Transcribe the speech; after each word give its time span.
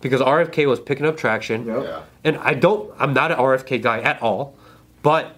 because 0.00 0.20
RFK 0.20 0.66
was 0.66 0.80
picking 0.80 1.06
up 1.06 1.16
traction. 1.16 1.66
Yeah. 1.66 2.02
And 2.24 2.36
I 2.38 2.54
don't, 2.54 2.92
I'm 2.98 3.12
not 3.12 3.32
an 3.32 3.38
RFK 3.38 3.82
guy 3.82 4.00
at 4.00 4.20
all, 4.22 4.54
but 5.02 5.36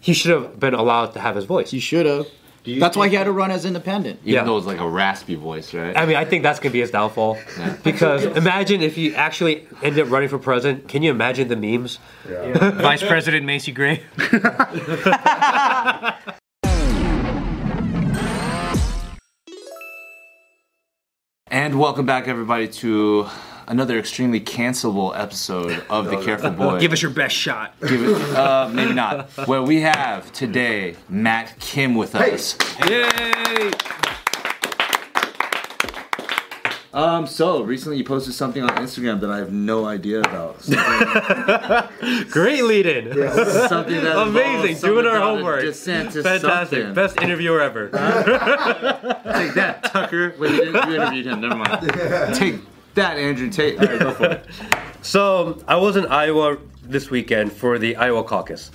he 0.00 0.12
should 0.12 0.30
have 0.30 0.60
been 0.60 0.74
allowed 0.74 1.12
to 1.14 1.20
have 1.20 1.36
his 1.36 1.44
voice. 1.44 1.70
He 1.70 1.80
should 1.80 2.06
have. 2.06 2.26
That's 2.66 2.98
why 2.98 3.08
he 3.08 3.16
had 3.16 3.24
to 3.24 3.32
run 3.32 3.50
as 3.50 3.64
independent. 3.64 4.20
Even 4.24 4.34
Yeah. 4.34 4.44
though 4.44 4.58
it's 4.58 4.66
like 4.66 4.80
a 4.80 4.88
raspy 4.88 5.36
voice, 5.36 5.72
right? 5.72 5.96
I 5.96 6.04
mean, 6.04 6.16
I 6.16 6.26
think 6.26 6.42
that's 6.42 6.60
gonna 6.60 6.72
be 6.72 6.80
his 6.80 6.90
downfall. 6.90 7.38
Because 7.82 8.24
imagine 8.24 8.82
if 8.82 8.98
you 8.98 9.14
actually 9.14 9.66
ended 9.82 10.04
up 10.04 10.10
running 10.12 10.28
for 10.28 10.38
president. 10.38 10.86
Can 10.88 11.02
you 11.02 11.10
imagine 11.10 11.48
the 11.48 11.56
memes? 11.56 11.98
Vice 12.26 13.02
President 13.02 13.46
Macy 13.46 13.72
Gray. 13.72 14.02
And 21.50 21.78
welcome 21.78 22.06
back, 22.06 22.28
everybody, 22.28 22.68
to 22.68 23.26
another 23.68 23.98
extremely 23.98 24.40
cancelable 24.40 25.16
episode 25.18 25.84
of 25.90 26.06
The 26.06 26.16
Careful 26.24 26.50
Boy. 26.50 26.80
Give 26.80 26.92
us 26.92 27.02
your 27.02 27.10
best 27.10 27.36
shot. 27.36 27.78
Give 27.80 28.02
it, 28.02 28.36
uh, 28.36 28.68
maybe 28.72 28.94
not. 28.94 29.28
Where 29.46 29.62
we 29.62 29.80
have 29.82 30.32
today 30.32 30.96
Matt 31.08 31.58
Kim 31.60 31.94
with 31.94 32.14
us. 32.14 32.56
Yay! 32.88 33.70
Um, 36.94 37.26
so 37.26 37.62
recently 37.62 37.98
you 37.98 38.04
posted 38.04 38.32
something 38.34 38.62
on 38.62 38.70
Instagram 38.70 39.20
that 39.20 39.30
I 39.30 39.36
have 39.36 39.52
no 39.52 39.84
idea 39.84 40.20
about. 40.20 40.58
Great 42.30 42.64
lead 42.64 42.86
in. 42.86 43.12
something 43.68 44.02
that 44.02 44.16
Amazing. 44.18 44.26
involves 44.26 44.62
Doing 44.62 44.76
something 44.76 44.96
our 44.96 45.02
about 45.16 45.16
a 45.16 45.20
homework. 45.20 45.60
Descent 45.60 46.12
to 46.12 46.22
Fantastic. 46.22 46.78
something. 46.78 46.94
Best 46.94 47.20
interviewer 47.20 47.60
ever. 47.60 47.88
Take 47.90 49.54
that, 49.54 49.84
Tucker. 49.84 50.34
Wait, 50.38 50.50
you, 50.52 50.72
didn't, 50.72 50.88
you 50.88 50.94
interviewed 50.96 51.26
him. 51.26 51.40
Never 51.42 51.56
mind. 51.56 52.34
Take 52.34 52.56
that, 52.98 53.16
Andrew 53.16 53.48
Tate. 53.50 53.78
All 53.78 53.86
right, 53.86 53.98
go 53.98 54.12
for 54.12 54.26
it. 54.26 54.46
So 55.00 55.62
I 55.68 55.76
was 55.76 55.96
in 55.96 56.06
Iowa 56.06 56.58
this 56.82 57.08
weekend 57.08 57.52
for 57.52 57.78
the 57.78 57.94
Iowa 57.96 58.24
caucus. 58.24 58.72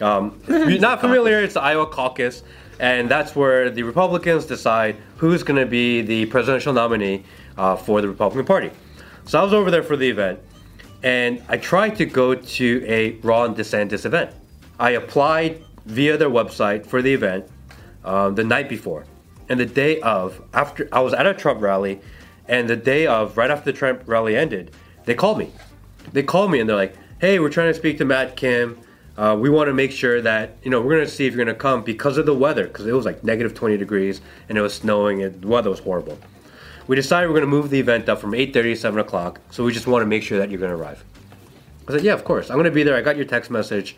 Um, 0.00 0.38
if 0.46 0.68
you're 0.68 0.78
not 0.78 1.00
familiar, 1.00 1.40
it's 1.40 1.54
the 1.54 1.62
Iowa 1.62 1.86
caucus, 1.86 2.42
and 2.78 3.10
that's 3.10 3.34
where 3.34 3.70
the 3.70 3.82
Republicans 3.82 4.44
decide 4.44 4.96
who's 5.16 5.42
going 5.42 5.58
to 5.58 5.66
be 5.66 6.02
the 6.02 6.26
presidential 6.26 6.72
nominee 6.74 7.24
uh, 7.56 7.74
for 7.74 8.02
the 8.02 8.08
Republican 8.08 8.44
Party. 8.44 8.70
So 9.24 9.40
I 9.40 9.42
was 9.42 9.54
over 9.54 9.70
there 9.70 9.82
for 9.82 9.96
the 9.96 10.08
event, 10.08 10.40
and 11.02 11.42
I 11.48 11.56
tried 11.56 11.96
to 11.96 12.06
go 12.06 12.34
to 12.34 12.84
a 12.86 13.12
Ron 13.22 13.54
DeSantis 13.54 14.04
event. 14.04 14.30
I 14.78 14.90
applied 14.90 15.64
via 15.86 16.16
their 16.16 16.30
website 16.30 16.86
for 16.86 17.00
the 17.00 17.12
event 17.12 17.48
um, 18.04 18.34
the 18.34 18.44
night 18.44 18.68
before, 18.68 19.06
and 19.48 19.58
the 19.58 19.66
day 19.66 20.00
of, 20.00 20.40
after 20.52 20.88
I 20.92 21.00
was 21.00 21.14
at 21.14 21.26
a 21.26 21.32
Trump 21.34 21.62
rally, 21.62 22.00
and 22.48 22.68
the 22.68 22.76
day 22.76 23.06
of, 23.06 23.36
right 23.36 23.50
after 23.50 23.70
the 23.70 23.76
Trump 23.76 24.02
rally 24.06 24.36
ended, 24.36 24.72
they 25.04 25.14
called 25.14 25.38
me. 25.38 25.50
They 26.12 26.22
called 26.22 26.50
me 26.50 26.60
and 26.60 26.68
they're 26.68 26.76
like, 26.76 26.96
"Hey, 27.20 27.38
we're 27.38 27.50
trying 27.50 27.72
to 27.72 27.78
speak 27.78 27.98
to 27.98 28.04
Matt 28.04 28.36
Kim. 28.36 28.78
Uh, 29.16 29.36
we 29.38 29.50
want 29.50 29.68
to 29.68 29.74
make 29.74 29.92
sure 29.92 30.20
that 30.22 30.56
you 30.62 30.70
know 30.70 30.80
we're 30.80 30.94
going 30.94 31.04
to 31.04 31.10
see 31.10 31.26
if 31.26 31.34
you're 31.34 31.44
going 31.44 31.54
to 31.54 31.60
come 31.60 31.82
because 31.82 32.18
of 32.18 32.26
the 32.26 32.34
weather, 32.34 32.66
because 32.66 32.86
it 32.86 32.92
was 32.92 33.04
like 33.04 33.22
negative 33.22 33.54
20 33.54 33.76
degrees 33.76 34.20
and 34.48 34.56
it 34.56 34.60
was 34.62 34.74
snowing 34.74 35.22
and 35.22 35.42
the 35.42 35.48
weather 35.48 35.70
was 35.70 35.80
horrible. 35.80 36.18
We 36.86 36.96
decided 36.96 37.28
we're 37.28 37.34
going 37.34 37.42
to 37.42 37.46
move 37.46 37.70
the 37.70 37.78
event 37.78 38.08
up 38.08 38.20
from 38.20 38.32
8:30 38.32 38.52
to 38.52 38.76
7 38.76 38.98
o'clock, 38.98 39.40
so 39.50 39.64
we 39.64 39.72
just 39.72 39.86
want 39.86 40.02
to 40.02 40.06
make 40.06 40.22
sure 40.22 40.38
that 40.38 40.50
you're 40.50 40.60
going 40.60 40.72
to 40.72 40.76
arrive." 40.76 41.04
I 41.88 41.92
said, 41.92 42.02
"Yeah, 42.02 42.14
of 42.14 42.24
course. 42.24 42.50
I'm 42.50 42.56
going 42.56 42.64
to 42.64 42.70
be 42.70 42.82
there. 42.82 42.96
I 42.96 43.02
got 43.02 43.16
your 43.16 43.26
text 43.26 43.50
message." 43.50 43.96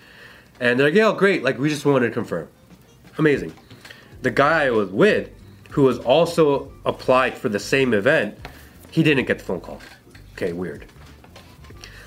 And 0.60 0.78
they're 0.78 0.88
like, 0.88 0.94
"Yeah, 0.94 1.14
great. 1.16 1.42
Like 1.42 1.58
we 1.58 1.68
just 1.68 1.84
wanted 1.86 2.08
to 2.08 2.12
confirm." 2.14 2.48
Amazing. 3.18 3.52
The 4.22 4.30
guy 4.30 4.66
I 4.66 4.70
was 4.70 4.90
with, 4.90 5.30
who 5.74 5.82
was 5.82 5.98
also 5.98 6.70
applied 6.84 7.36
for 7.36 7.48
the 7.48 7.58
same 7.58 7.94
event, 7.94 8.38
he 8.92 9.02
didn't 9.02 9.24
get 9.24 9.40
the 9.40 9.44
phone 9.44 9.60
call. 9.60 9.80
Okay, 10.34 10.52
weird. 10.52 10.86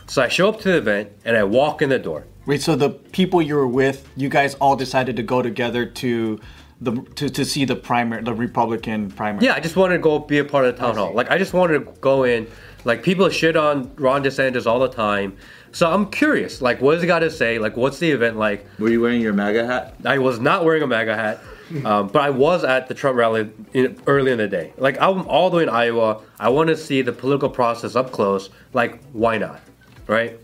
So 0.08 0.22
I 0.22 0.30
show 0.30 0.48
up 0.48 0.62
to 0.62 0.70
the 0.70 0.78
event 0.78 1.12
and 1.26 1.36
I 1.36 1.44
walk 1.44 1.82
in 1.82 1.90
the 1.90 2.00
door. 2.00 2.26
Wait, 2.46 2.62
so 2.62 2.78
the 2.78 2.92
people 2.92 3.42
you 3.42 3.56
were 3.56 3.68
with, 3.68 4.08
you 4.16 4.30
guys 4.30 4.56
all 4.56 4.78
decided 4.78 5.18
to 5.18 5.24
go 5.24 5.42
together 5.42 5.86
to 5.86 6.40
the 6.80 6.94
to, 7.16 7.30
to 7.30 7.44
see 7.44 7.66
the 7.66 7.76
primary, 7.76 8.24
the 8.24 8.34
Republican 8.34 9.12
primary. 9.12 9.46
Yeah, 9.46 9.56
I 9.56 9.60
just 9.60 9.76
wanted 9.76 9.96
to 9.96 10.00
go 10.00 10.20
be 10.20 10.38
a 10.38 10.46
part 10.46 10.64
of 10.64 10.74
the 10.74 10.82
town 10.82 10.96
hall. 10.96 11.14
Like 11.14 11.30
I 11.30 11.38
just 11.38 11.54
wanted 11.54 11.80
to 11.80 11.92
go 12.00 12.24
in. 12.24 12.48
Like 12.86 13.04
people 13.04 13.28
shit 13.28 13.58
on 13.58 13.94
Ron 13.98 14.24
DeSantis 14.24 14.66
all 14.66 14.80
the 14.80 14.88
time. 14.88 15.36
So 15.74 15.92
I'm 15.92 16.10
curious. 16.10 16.62
Like, 16.62 16.80
what 16.80 16.94
does 16.94 17.02
he 17.02 17.08
got 17.08 17.20
to 17.20 17.30
say? 17.30 17.60
Like, 17.60 17.76
what's 17.76 18.00
the 18.00 18.12
event 18.12 18.38
like? 18.38 18.66
Were 18.80 18.88
you 18.88 19.02
wearing 19.02 19.20
your 19.20 19.34
MAGA 19.34 19.66
hat? 19.66 19.96
I 20.06 20.20
was 20.20 20.40
not 20.40 20.64
wearing 20.64 20.84
a 20.84 20.88
MAGA 20.88 21.16
hat, 21.16 21.42
um, 21.86 22.08
but 22.08 22.22
I 22.22 22.30
was 22.30 22.64
at 22.64 22.88
the 22.88 22.94
Trump 22.94 23.18
rally 23.18 23.50
in, 23.74 24.00
early 24.08 24.32
in 24.32 24.38
the 24.38 24.48
day. 24.48 24.74
Like 24.78 25.00
I'm 25.02 25.28
all 25.28 25.50
the 25.50 25.58
way 25.58 25.64
in 25.64 25.70
Iowa. 25.70 26.22
I 26.40 26.50
want 26.50 26.70
to 26.70 26.78
see 26.78 27.02
the 27.02 27.12
political 27.12 27.50
process 27.50 27.96
up 27.96 28.12
close. 28.12 28.50
Like 28.74 29.02
why 29.12 29.38
not, 29.38 29.62
right? 30.08 30.40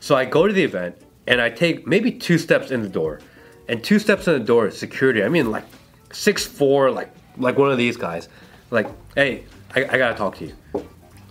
So 0.00 0.16
I 0.16 0.24
go 0.24 0.46
to 0.46 0.52
the 0.52 0.62
event 0.62 0.96
and 1.26 1.40
I 1.40 1.50
take 1.50 1.86
maybe 1.86 2.12
two 2.12 2.38
steps 2.38 2.70
in 2.70 2.82
the 2.82 2.88
door, 2.88 3.20
and 3.68 3.82
two 3.82 3.98
steps 3.98 4.26
in 4.26 4.34
the 4.34 4.44
door 4.44 4.68
is 4.68 4.78
security. 4.78 5.22
I 5.22 5.28
mean 5.28 5.50
like 5.50 5.64
six 6.12 6.46
four, 6.46 6.90
like 6.90 7.12
like 7.36 7.58
one 7.58 7.70
of 7.70 7.78
these 7.78 7.96
guys. 7.96 8.28
Like 8.70 8.88
hey, 9.14 9.44
I, 9.74 9.84
I 9.84 9.98
gotta 9.98 10.14
talk 10.14 10.36
to 10.38 10.46
you. 10.46 10.54
I'm 10.74 10.84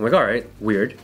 like 0.05 0.13
all 0.13 0.23
right, 0.23 0.47
weird. 0.59 0.99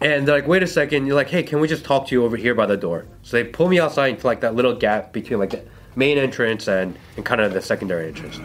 And 0.00 0.28
they're 0.28 0.34
like, 0.34 0.46
wait 0.46 0.62
a 0.62 0.66
second. 0.66 1.06
You're 1.06 1.16
like, 1.16 1.30
hey, 1.30 1.42
can 1.42 1.60
we 1.60 1.68
just 1.68 1.84
talk 1.84 2.08
to 2.08 2.14
you 2.14 2.24
over 2.24 2.36
here 2.36 2.54
by 2.54 2.66
the 2.66 2.76
door? 2.76 3.06
So 3.22 3.38
they 3.38 3.44
pull 3.44 3.68
me 3.68 3.80
outside 3.80 4.08
into 4.08 4.26
like 4.26 4.40
that 4.40 4.54
little 4.54 4.74
gap 4.74 5.12
between 5.14 5.38
like 5.38 5.66
main 5.96 6.18
entrance 6.18 6.68
and, 6.68 6.98
and 7.16 7.24
kind 7.24 7.40
of 7.40 7.52
the 7.52 7.60
secondary 7.60 8.08
entrance. 8.08 8.40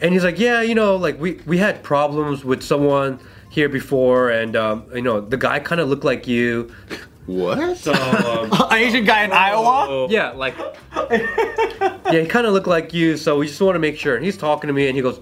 And 0.00 0.12
he's 0.12 0.24
like, 0.24 0.38
yeah, 0.38 0.60
you 0.60 0.74
know, 0.74 0.96
like 0.96 1.18
we, 1.20 1.40
we 1.46 1.58
had 1.58 1.82
problems 1.82 2.44
with 2.44 2.62
someone 2.62 3.20
here 3.50 3.68
before, 3.68 4.30
and 4.30 4.56
um, 4.56 4.84
you 4.94 5.02
know, 5.02 5.20
the 5.20 5.36
guy 5.36 5.60
kind 5.60 5.80
of 5.80 5.88
looked 5.88 6.04
like 6.04 6.26
you. 6.26 6.74
What? 7.26 7.78
So 7.78 7.92
um, 7.94 8.50
An 8.52 8.78
Asian 8.78 9.04
guy 9.04 9.24
in 9.24 9.32
Iowa. 9.32 10.08
yeah, 10.10 10.32
like 10.32 10.56
yeah, 11.10 12.20
he 12.20 12.26
kind 12.26 12.46
of 12.46 12.52
looked 12.52 12.66
like 12.66 12.92
you. 12.92 13.16
So 13.16 13.38
we 13.38 13.46
just 13.46 13.60
want 13.60 13.76
to 13.76 13.78
make 13.78 13.96
sure. 13.96 14.16
And 14.16 14.24
he's 14.24 14.36
talking 14.36 14.68
to 14.68 14.74
me, 14.74 14.88
and 14.88 14.96
he 14.96 15.02
goes, 15.02 15.20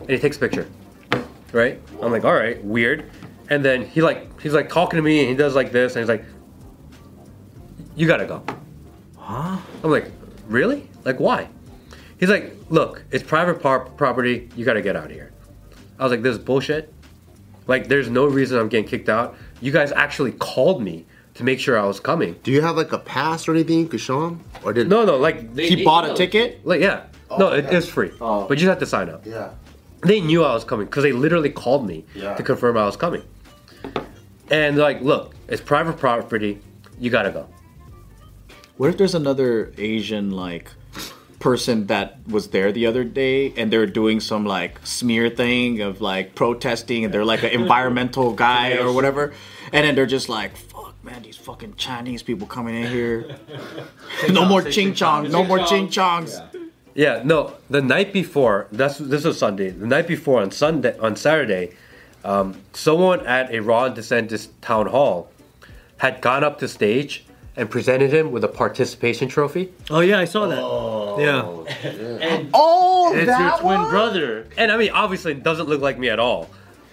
and 0.00 0.10
he 0.10 0.18
takes 0.18 0.36
a 0.36 0.40
picture. 0.40 0.66
Right? 1.52 1.80
I'm 2.02 2.10
like, 2.10 2.24
all 2.24 2.34
right, 2.34 2.62
weird. 2.64 3.10
And 3.50 3.64
then 3.64 3.86
he 3.86 4.02
like 4.02 4.40
he's 4.40 4.54
like 4.54 4.68
talking 4.68 4.96
to 4.96 5.02
me, 5.02 5.20
and 5.20 5.28
he 5.28 5.34
does 5.36 5.54
like 5.54 5.70
this, 5.72 5.94
and 5.94 6.00
he's 6.02 6.08
like, 6.08 6.24
you 7.94 8.06
gotta 8.06 8.26
go. 8.26 8.42
Huh? 9.26 9.58
I'm 9.82 9.90
like, 9.90 10.10
really? 10.46 10.88
Like 11.04 11.18
why? 11.18 11.48
He's 12.18 12.28
like, 12.30 12.54
look, 12.70 13.02
it's 13.10 13.24
private 13.24 13.60
par- 13.60 13.80
property. 13.96 14.48
You 14.56 14.64
gotta 14.64 14.80
get 14.82 14.94
out 14.96 15.06
of 15.06 15.10
here. 15.10 15.32
I 15.98 16.04
was 16.04 16.12
like, 16.12 16.22
this 16.22 16.36
is 16.36 16.38
bullshit. 16.38 16.92
Like, 17.66 17.88
there's 17.88 18.08
no 18.08 18.26
reason 18.26 18.58
I'm 18.60 18.68
getting 18.68 18.86
kicked 18.86 19.08
out. 19.08 19.34
You 19.60 19.72
guys 19.72 19.90
actually 19.90 20.30
called 20.32 20.80
me 20.80 21.04
to 21.34 21.42
make 21.42 21.58
sure 21.58 21.76
I 21.76 21.84
was 21.84 21.98
coming. 21.98 22.36
Do 22.44 22.52
you 22.52 22.60
have 22.62 22.76
like 22.76 22.92
a 22.92 22.98
pass 22.98 23.48
or 23.48 23.52
anything 23.54 23.80
you 23.80 23.88
could 23.88 24.00
show 24.00 24.24
him? 24.28 24.40
Or 24.62 24.72
did 24.72 24.88
No, 24.88 25.04
no, 25.04 25.16
like 25.16 25.58
He 25.58 25.82
bought 25.84 26.08
a 26.08 26.14
ticket. 26.14 26.64
Like 26.64 26.80
yeah, 26.80 27.06
oh, 27.30 27.36
no, 27.38 27.52
it, 27.52 27.64
it's 27.66 27.88
free, 27.88 28.12
Oh. 28.20 28.46
but 28.46 28.60
you 28.60 28.68
have 28.68 28.78
to 28.78 28.86
sign 28.86 29.08
up. 29.10 29.26
Yeah. 29.26 29.50
They 30.02 30.20
knew 30.20 30.44
I 30.44 30.54
was 30.54 30.62
coming 30.62 30.86
because 30.86 31.02
they 31.02 31.10
literally 31.12 31.50
called 31.50 31.84
me 31.86 32.04
Yeah. 32.14 32.34
to 32.34 32.42
confirm 32.44 32.76
I 32.76 32.84
was 32.86 32.96
coming. 32.96 33.22
And 34.50 34.76
they're 34.76 34.84
like, 34.84 35.00
look, 35.00 35.34
it's 35.48 35.60
private 35.60 35.98
property. 35.98 36.60
You 37.00 37.10
gotta 37.10 37.30
go. 37.32 37.48
What 38.76 38.90
if 38.90 38.98
there's 38.98 39.14
another 39.14 39.72
Asian 39.78 40.32
like 40.32 40.70
person 41.38 41.86
that 41.86 42.18
was 42.28 42.48
there 42.48 42.72
the 42.72 42.86
other 42.86 43.04
day 43.04 43.52
and 43.56 43.72
they're 43.72 43.86
doing 43.86 44.20
some 44.20 44.44
like 44.44 44.84
smear 44.84 45.30
thing 45.30 45.80
of 45.80 46.00
like 46.00 46.34
protesting 46.34 47.04
and 47.04 47.14
they're 47.14 47.24
like 47.24 47.42
an 47.42 47.50
environmental 47.50 48.32
guy 48.46 48.76
or 48.76 48.92
whatever, 48.92 49.32
and 49.72 49.86
then 49.86 49.94
they're 49.94 50.04
just 50.04 50.28
like, 50.28 50.56
"Fuck, 50.56 50.94
man, 51.02 51.22
these 51.22 51.38
fucking 51.38 51.76
Chinese 51.76 52.22
people 52.22 52.46
coming 52.46 52.74
in 52.74 52.90
here. 52.90 53.36
no 54.30 54.44
more 54.44 54.62
ching 54.62 54.92
chongs. 54.92 55.30
No 55.30 55.42
more 55.42 55.64
ching 55.64 55.88
chongs." 55.88 56.38
Yeah, 56.94 57.22
no. 57.24 57.54
The 57.70 57.80
night 57.82 58.12
before, 58.12 58.68
that's 58.72 58.98
this 58.98 59.24
was 59.24 59.38
Sunday. 59.38 59.70
The 59.70 59.86
night 59.86 60.06
before 60.06 60.42
on 60.42 60.50
Sunday, 60.50 60.98
on 60.98 61.16
Saturday, 61.16 61.74
um, 62.24 62.60
someone 62.74 63.26
at 63.26 63.54
a 63.54 63.60
Ron 63.60 63.94
DeSantis 63.94 64.48
town 64.60 64.86
hall 64.88 65.30
had 65.98 66.20
gone 66.20 66.44
up 66.44 66.58
to 66.58 66.68
stage 66.68 67.25
and 67.56 67.70
presented 67.70 68.12
him 68.12 68.32
with 68.32 68.44
a 68.44 68.48
participation 68.48 69.28
trophy. 69.28 69.72
Oh 69.90 70.00
yeah, 70.00 70.18
I 70.18 70.24
saw 70.26 70.46
that. 70.46 70.58
Oh, 70.60 71.18
Yeah. 71.18 71.88
and 72.20 72.50
Oh, 72.54 73.12
It's 73.14 73.26
that 73.26 73.40
your 73.40 73.58
twin 73.60 73.80
one? 73.80 73.90
brother. 73.90 74.46
And 74.58 74.70
I 74.70 74.76
mean, 74.76 74.90
obviously, 74.90 75.32
it 75.32 75.42
doesn't 75.42 75.68
look 75.68 75.80
like 75.80 75.98
me 75.98 76.08
at 76.10 76.18
all. 76.18 76.50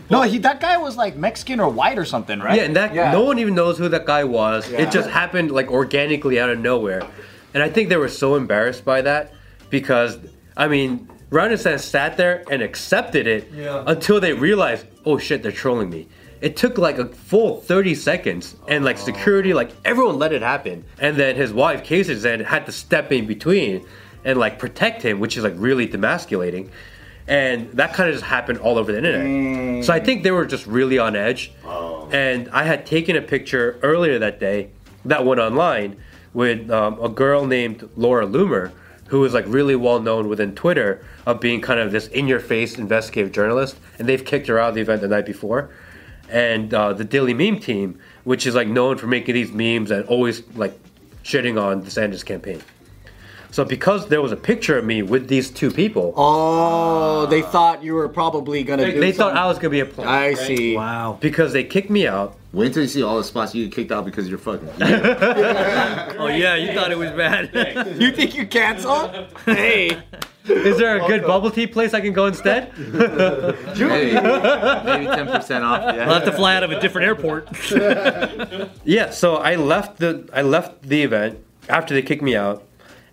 No, 0.09 0.21
he 0.21 0.37
that 0.39 0.59
guy 0.59 0.77
was 0.77 0.97
like 0.97 1.15
Mexican 1.15 1.59
or 1.59 1.69
white 1.69 1.97
or 1.97 2.05
something, 2.05 2.39
right? 2.39 2.57
Yeah, 2.57 2.63
and 2.63 2.75
that 2.75 2.93
no 2.93 3.23
one 3.23 3.39
even 3.39 3.55
knows 3.55 3.77
who 3.77 3.89
that 3.89 4.05
guy 4.05 4.23
was. 4.23 4.69
Yeah. 4.69 4.81
It 4.81 4.91
just 4.91 5.09
happened 5.09 5.51
like 5.51 5.71
organically 5.71 6.39
out 6.39 6.49
of 6.49 6.59
nowhere, 6.59 7.01
and 7.53 7.63
I 7.63 7.69
think 7.69 7.89
they 7.89 7.97
were 7.97 8.09
so 8.09 8.35
embarrassed 8.35 8.83
by 8.85 9.01
that 9.01 9.33
because 9.69 10.17
I 10.57 10.67
mean, 10.67 11.09
Ron 11.29 11.49
DeSantis 11.51 11.79
sat 11.81 12.17
there 12.17 12.43
and 12.51 12.61
accepted 12.61 13.27
it 13.27 13.49
until 13.87 14.19
they 14.19 14.33
realized, 14.33 14.85
oh 15.05 15.17
shit, 15.17 15.41
they're 15.41 15.51
trolling 15.53 15.89
me. 15.89 16.07
It 16.43 16.57
took 16.57 16.77
like 16.77 16.97
a 16.97 17.05
full 17.05 17.61
30 17.61 17.95
seconds, 17.95 18.57
and 18.67 18.83
like 18.83 18.97
security, 18.97 19.53
like 19.53 19.71
everyone 19.85 20.19
let 20.19 20.33
it 20.33 20.41
happen, 20.41 20.83
and 20.99 21.15
then 21.15 21.37
his 21.37 21.53
wife, 21.53 21.85
Casey, 21.85 22.13
then 22.15 22.41
had 22.41 22.65
to 22.65 22.73
step 22.73 23.13
in 23.13 23.25
between 23.25 23.85
and 24.25 24.37
like 24.37 24.59
protect 24.59 25.01
him, 25.01 25.21
which 25.21 25.37
is 25.37 25.43
like 25.45 25.53
really 25.55 25.87
demasculating. 25.87 26.67
and 27.29 27.71
that 27.71 27.93
kind 27.93 28.09
of 28.09 28.15
just 28.15 28.25
happened 28.25 28.59
all 28.59 28.77
over 28.77 28.91
the 28.91 28.97
internet. 28.97 29.85
So 29.85 29.93
I 29.93 30.01
think 30.01 30.23
they 30.23 30.31
were 30.31 30.45
just 30.45 30.67
really 30.67 30.99
on 30.99 31.15
edge. 31.15 31.53
And 32.11 32.49
I 32.49 32.63
had 32.65 32.85
taken 32.85 33.15
a 33.15 33.21
picture 33.21 33.79
earlier 33.81 34.19
that 34.19 34.41
day 34.41 34.71
that 35.05 35.25
went 35.25 35.39
online 35.39 35.95
with 36.33 36.69
um, 36.69 36.99
a 37.01 37.07
girl 37.07 37.45
named 37.45 37.87
Laura 37.95 38.27
Loomer, 38.27 38.73
who 39.07 39.21
was 39.21 39.33
like 39.33 39.45
really 39.47 39.77
well 39.77 40.01
known 40.01 40.27
within 40.27 40.53
Twitter 40.55 41.05
of 41.25 41.39
being 41.39 41.61
kind 41.61 41.79
of 41.79 41.93
this 41.93 42.07
in-your-face 42.07 42.77
investigative 42.77 43.31
journalist, 43.31 43.77
and 43.97 44.09
they've 44.09 44.25
kicked 44.25 44.47
her 44.47 44.59
out 44.59 44.69
of 44.69 44.75
the 44.75 44.81
event 44.81 44.99
the 44.99 45.07
night 45.07 45.25
before. 45.25 45.69
And 46.29 46.73
uh, 46.73 46.93
the 46.93 47.05
Dilley 47.05 47.35
Meme 47.35 47.59
team, 47.59 47.99
which 48.23 48.47
is 48.47 48.55
like 48.55 48.67
known 48.67 48.97
for 48.97 49.07
making 49.07 49.35
these 49.35 49.51
memes 49.51 49.91
and 49.91 50.05
always 50.07 50.41
like 50.55 50.77
shitting 51.23 51.61
on 51.61 51.83
DeSantis 51.83 52.25
campaign. 52.25 52.61
So 53.51 53.63
because 53.63 54.07
there 54.07 54.19
was 54.19 54.31
a 54.31 54.35
picture 54.35 54.79
of 54.79 54.85
me 54.85 55.03
with 55.03 55.27
these 55.27 55.51
two 55.51 55.69
people, 55.69 56.11
Oh, 56.17 57.27
they 57.27 57.43
thought 57.43 57.83
you 57.83 57.93
were 57.93 58.09
probably 58.09 58.63
gonna. 58.63 58.91
do 58.91 58.99
they 58.99 59.11
thought. 59.11 59.35
I 59.37 59.45
was 59.45 59.57
gonna 59.59 59.69
be 59.69 59.81
a 59.81 59.85
plant. 59.85 60.09
I 60.09 60.33
see. 60.33 60.75
Wow. 60.75 61.19
because 61.21 61.53
they 61.53 61.63
kicked 61.63 61.91
me 61.91 62.07
out. 62.07 62.35
Wait 62.51 62.67
until 62.67 62.81
you 62.83 62.87
see 62.89 63.03
all 63.03 63.17
the 63.17 63.23
spots 63.23 63.53
you 63.53 63.65
get 63.65 63.75
kicked 63.75 63.91
out 63.91 64.05
because 64.05 64.27
you're 64.27 64.39
fucking. 64.39 64.69
Oh 66.19 66.27
yeah, 66.27 66.55
you 66.55 66.73
thought 66.73 66.91
it 66.91 66.97
was 66.97 67.11
bad. 67.11 67.51
You 68.01 68.11
think 68.11 68.35
you 68.35 68.47
canceled? 68.47 69.11
hey, 69.45 70.01
Is 70.45 70.77
there 70.77 71.01
a 71.01 71.07
good 71.07 71.21
bubble 71.23 71.49
tea 71.51 71.67
place 71.67 71.93
I 71.93 72.01
can 72.01 72.13
go 72.13 72.25
instead? 72.27 72.77
Maybe, 72.77 74.13
maybe 74.13 75.05
10% 75.05 75.61
off. 75.63 75.95
Yeah. 75.95 76.05
I'll 76.07 76.13
have 76.15 76.25
to 76.25 76.31
fly 76.33 76.55
out 76.55 76.63
of 76.63 76.71
a 76.71 76.79
different 76.79 77.07
airport. 77.07 77.47
Yeah, 78.85 79.09
so 79.11 79.37
I 79.37 79.55
left 79.55 79.99
the 79.99 80.27
I 80.33 80.41
left 80.41 80.81
the 80.83 81.03
event 81.03 81.39
after 81.69 81.93
they 81.93 82.01
kicked 82.01 82.21
me 82.21 82.35
out, 82.35 82.63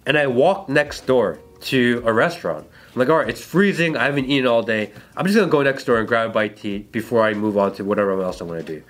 and 0.07 0.19
I 0.19 0.27
walked 0.27 0.69
next 0.69 1.07
door 1.07 1.39
to 1.63 2.03
a 2.05 2.13
restaurant. 2.13 2.67
I'm 2.95 2.99
like, 2.99 3.09
all 3.09 3.19
right, 3.19 3.29
it's 3.29 3.41
freezing. 3.45 3.97
I 3.97 4.05
haven't 4.07 4.25
eaten 4.27 4.47
all 4.47 4.63
day. 4.63 4.93
I'm 5.17 5.25
just 5.27 5.37
gonna 5.39 5.51
go 5.51 5.63
next 5.63 5.85
door 5.85 5.99
and 5.99 6.09
grab 6.09 6.31
a 6.31 6.33
bite 6.33 6.57
to 6.59 6.69
eat 6.69 6.93
before 6.93 7.23
I 7.23 7.35
move 7.35 7.57
on 7.57 7.73
to 7.75 7.85
whatever 7.85 8.21
else 8.21 8.41
I'm 8.41 8.49
gonna 8.49 8.63
do. 8.63 8.83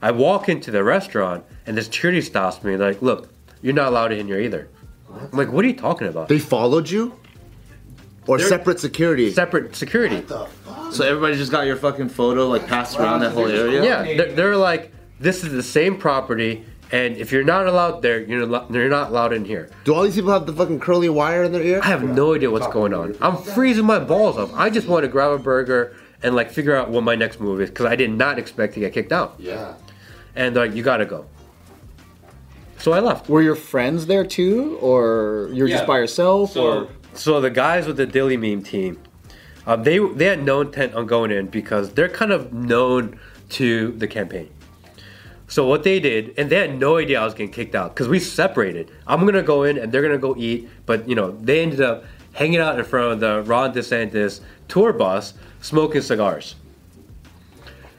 I 0.00 0.10
walk 0.12 0.48
into 0.48 0.70
the 0.70 0.82
restaurant, 0.82 1.44
and 1.66 1.76
the 1.76 1.82
security 1.82 2.20
stops 2.22 2.62
me. 2.64 2.76
They're 2.76 2.92
like, 2.92 3.02
look, 3.02 3.28
you're 3.62 3.74
not 3.74 3.88
allowed 3.88 4.12
in 4.12 4.26
here 4.26 4.40
either. 4.40 4.68
I'm 5.10 5.30
like, 5.32 5.50
what 5.52 5.64
are 5.64 5.68
you 5.68 5.76
talking 5.76 6.08
about? 6.08 6.28
they 6.28 6.38
followed 6.38 6.88
you, 6.90 7.18
or 8.26 8.38
separate 8.38 8.80
security. 8.80 9.30
Separate 9.32 9.74
security. 9.76 10.24
So 10.92 11.04
everybody 11.04 11.36
just 11.36 11.50
got 11.50 11.66
your 11.66 11.76
fucking 11.76 12.08
photo 12.08 12.46
like 12.48 12.66
passed 12.66 12.98
around 12.98 13.20
that 13.20 13.32
whole 13.32 13.48
area? 13.48 13.82
Yeah, 13.82 14.16
they're, 14.16 14.32
they're 14.32 14.56
like, 14.56 14.92
this 15.20 15.42
is 15.44 15.52
the 15.52 15.62
same 15.62 15.96
property, 15.98 16.64
and 16.92 17.16
if 17.16 17.32
you're 17.32 17.44
not 17.44 17.66
allowed 17.66 18.02
there, 18.02 18.20
you're 18.20 18.46
not, 18.46 18.70
you're 18.70 18.88
not 18.88 19.10
allowed 19.10 19.32
in 19.32 19.44
here. 19.44 19.70
Do 19.84 19.94
all 19.94 20.02
these 20.02 20.14
people 20.14 20.30
have 20.32 20.46
the 20.46 20.52
fucking 20.52 20.80
curly 20.80 21.08
wire 21.08 21.44
in 21.44 21.52
their 21.52 21.62
ear? 21.62 21.80
I 21.82 21.86
have 21.86 22.04
no 22.04 22.34
idea 22.34 22.50
what's 22.50 22.68
going 22.68 22.94
on. 22.94 23.16
I'm 23.20 23.36
freezing 23.36 23.84
my 23.84 23.98
balls 23.98 24.36
off. 24.36 24.52
I 24.54 24.70
just 24.70 24.86
want 24.86 25.04
to 25.04 25.08
grab 25.08 25.32
a 25.32 25.38
burger 25.38 25.96
and 26.22 26.34
like 26.34 26.50
figure 26.50 26.74
out 26.76 26.90
what 26.90 27.02
my 27.04 27.14
next 27.14 27.40
move 27.40 27.60
is 27.60 27.70
because 27.70 27.86
I 27.86 27.96
did 27.96 28.10
not 28.10 28.38
expect 28.38 28.74
to 28.74 28.80
get 28.80 28.92
kicked 28.92 29.12
out. 29.12 29.34
Yeah. 29.38 29.74
And 30.36 30.54
they're 30.54 30.66
like, 30.66 30.76
you 30.76 30.82
gotta 30.82 31.06
go. 31.06 31.26
So 32.78 32.92
I 32.92 33.00
left. 33.00 33.28
were 33.28 33.40
your 33.42 33.54
friends 33.54 34.06
there 34.06 34.24
too, 34.26 34.76
or 34.80 35.48
you're 35.52 35.66
Yeah. 35.68 35.76
just 35.76 35.86
by 35.86 35.98
yourself, 35.98 36.56
or? 36.56 36.88
So 37.14 37.40
the 37.40 37.50
guys 37.50 37.86
with 37.86 37.96
the 37.96 38.06
Dilley 38.06 38.38
Meme 38.38 38.62
team, 38.62 39.00
um, 39.66 39.82
they 39.84 39.98
they 39.98 40.26
had 40.26 40.44
no 40.44 40.62
intent 40.62 40.94
on 40.94 41.06
going 41.06 41.30
in 41.30 41.46
because 41.46 41.92
they're 41.92 42.08
kind 42.08 42.32
of 42.32 42.52
known 42.52 43.18
to 43.50 43.92
the 43.92 44.08
campaign. 44.08 44.50
So 45.46 45.66
what 45.66 45.84
they 45.84 46.00
did, 46.00 46.34
and 46.36 46.50
they 46.50 46.56
had 46.56 46.78
no 46.78 46.96
idea 46.96 47.20
I 47.20 47.24
was 47.24 47.34
getting 47.34 47.52
kicked 47.52 47.74
out 47.74 47.94
because 47.94 48.08
we 48.08 48.18
separated. 48.18 48.90
I'm 49.06 49.24
gonna 49.24 49.42
go 49.42 49.62
in 49.62 49.78
and 49.78 49.92
they're 49.92 50.02
gonna 50.02 50.18
go 50.18 50.34
eat, 50.36 50.68
but 50.86 51.08
you 51.08 51.14
know 51.14 51.30
they 51.40 51.62
ended 51.62 51.80
up 51.80 52.04
hanging 52.32 52.58
out 52.58 52.78
in 52.78 52.84
front 52.84 53.12
of 53.12 53.20
the 53.20 53.42
Ron 53.42 53.72
DeSantis 53.72 54.40
tour 54.66 54.92
bus 54.92 55.34
smoking 55.60 56.02
cigars. 56.02 56.56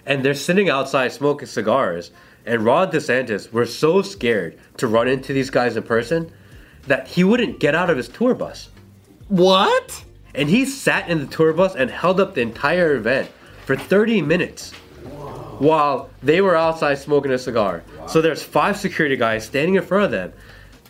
And 0.06 0.24
they're 0.24 0.34
sitting 0.34 0.70
outside 0.70 1.14
smoking 1.14 1.48
cigars, 1.48 2.12
and 2.46 2.66
Ron 2.66 2.92
DeSantis 2.92 3.52
were 3.52 3.66
so 3.66 4.02
scared 4.02 4.58
to 4.78 4.88
run 4.88 5.08
into 5.08 5.32
these 5.32 5.50
guys 5.50 5.78
in 5.78 5.84
person 5.84 6.32
that 6.88 7.08
he 7.08 7.24
wouldn't 7.24 7.60
get 7.60 7.74
out 7.74 7.90
of 7.90 7.98
his 7.98 8.10
tour 8.10 8.36
bus. 8.36 8.70
What? 9.28 10.04
And 10.34 10.50
he 10.50 10.66
sat 10.66 11.10
in 11.10 11.20
the 11.20 11.28
tour 11.28 11.54
bus 11.54 11.76
and 11.76 11.90
held 11.90 12.20
up 12.20 12.36
the 12.36 12.42
entire 12.42 12.96
event 12.96 13.30
for 13.66 13.76
30 13.76 14.22
minutes 14.22 14.72
while 15.60 16.10
they 16.22 16.42
were 16.42 16.56
outside 16.56 16.96
smoking 16.96 17.32
a 17.32 17.38
cigar. 17.38 17.84
So 18.08 18.22
there's 18.22 18.44
five 18.44 18.78
security 18.78 19.16
guys 19.16 19.46
standing 19.46 19.76
in 19.76 19.84
front 19.84 20.06
of 20.06 20.12
them. 20.12 20.34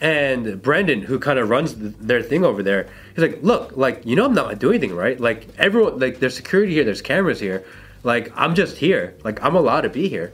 And 0.01 0.61
Brenden, 0.61 1.03
who 1.03 1.19
kind 1.19 1.39
of 1.39 1.49
runs 1.49 1.75
their 1.75 2.21
thing 2.21 2.43
over 2.43 2.61
there, 2.61 2.89
he's 3.15 3.23
like, 3.23 3.39
"Look, 3.41 3.77
like 3.77 4.05
you 4.05 4.15
know, 4.17 4.25
I'm 4.25 4.33
not 4.33 4.59
doing 4.59 4.75
anything, 4.75 4.95
right? 4.95 5.17
Like 5.17 5.47
everyone, 5.57 5.99
like 5.99 6.19
there's 6.19 6.35
security 6.35 6.73
here, 6.73 6.83
there's 6.83 7.01
cameras 7.01 7.39
here. 7.39 7.63
Like 8.03 8.31
I'm 8.35 8.55
just 8.55 8.75
here. 8.77 9.15
Like 9.23 9.41
I'm 9.41 9.55
allowed 9.55 9.81
to 9.81 9.89
be 9.89 10.09
here." 10.09 10.33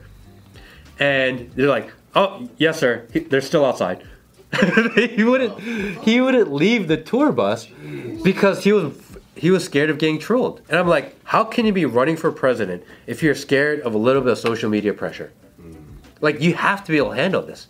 And 0.97 1.51
they're 1.51 1.67
like, 1.69 1.91
"Oh, 2.15 2.49
yes, 2.57 2.79
sir. 2.79 3.05
He, 3.13 3.19
they're 3.19 3.41
still 3.41 3.63
outside." 3.63 4.03
he 4.95 5.23
wouldn't. 5.23 5.59
He 6.03 6.19
wouldn't 6.19 6.51
leave 6.51 6.87
the 6.87 6.97
tour 6.97 7.31
bus 7.31 7.67
because 8.23 8.63
he 8.63 8.73
was 8.73 8.93
he 9.35 9.49
was 9.49 9.63
scared 9.63 9.89
of 9.89 9.97
getting 9.97 10.19
trolled. 10.19 10.61
And 10.69 10.77
I'm 10.77 10.87
like, 10.87 11.15
how 11.23 11.43
can 11.43 11.65
you 11.65 11.73
be 11.73 11.85
running 11.85 12.17
for 12.17 12.31
president 12.31 12.83
if 13.07 13.23
you're 13.23 13.35
scared 13.35 13.79
of 13.81 13.95
a 13.95 13.97
little 13.97 14.21
bit 14.21 14.33
of 14.33 14.37
social 14.37 14.69
media 14.69 14.93
pressure? 14.93 15.31
Like 16.19 16.41
you 16.41 16.53
have 16.53 16.83
to 16.83 16.91
be 16.91 16.97
able 16.97 17.11
to 17.11 17.15
handle 17.15 17.41
this. 17.41 17.67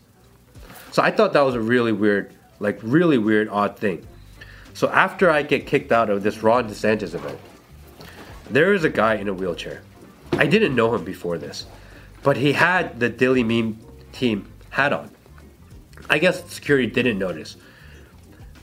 So 0.92 1.01
I 1.01 1.12
thought 1.12 1.33
that 1.33 1.42
was 1.42 1.56
a 1.56 1.62
really 1.62 1.94
weird, 1.94 2.33
like 2.60 2.80
really 2.81 3.18
weird, 3.18 3.48
odd 3.48 3.78
thing. 3.78 4.06
So 4.74 4.89
after 4.89 5.30
I 5.30 5.44
get 5.44 5.66
kicked 5.66 5.92
out 5.92 6.10
of 6.10 6.24
this 6.24 6.44
Ron 6.44 6.68
DeSantis 6.68 7.13
event, 7.13 7.39
there 8.50 8.74
is 8.74 8.83
a 8.83 8.89
guy 8.89 9.16
in 9.16 9.28
a 9.30 9.33
wheelchair. 9.33 9.81
I 10.33 10.48
didn't 10.48 10.75
know 10.75 10.94
him 10.94 11.06
before 11.06 11.38
this, 11.38 11.66
but 12.24 12.38
he 12.38 12.54
had 12.54 13.00
the 13.00 13.10
Dilley 13.10 13.45
Meme 13.45 13.78
team 14.12 14.51
hat 14.72 14.92
on. 14.92 15.10
I 16.11 16.19
guess 16.19 16.43
security 16.51 16.87
didn't 16.87 17.17
notice. 17.17 17.55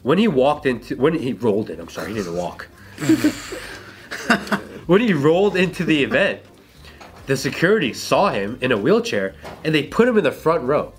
When 0.02 0.18
he 0.18 0.28
walked 0.28 0.66
into, 0.66 0.96
when 0.96 1.14
he 1.14 1.32
rolled 1.32 1.70
in, 1.70 1.80
I'm 1.80 1.88
sorry, 1.88 2.08
he 2.08 2.14
didn't 2.14 2.36
walk. 2.36 2.68
when 4.86 5.00
he 5.00 5.14
rolled 5.14 5.56
into 5.56 5.82
the 5.84 6.04
event, 6.04 6.40
the 7.26 7.36
security 7.36 7.92
saw 7.94 8.30
him 8.30 8.58
in 8.60 8.70
a 8.70 8.76
wheelchair 8.76 9.34
and 9.64 9.74
they 9.74 9.82
put 9.84 10.06
him 10.06 10.18
in 10.18 10.24
the 10.24 10.32
front 10.32 10.62
row 10.64 10.92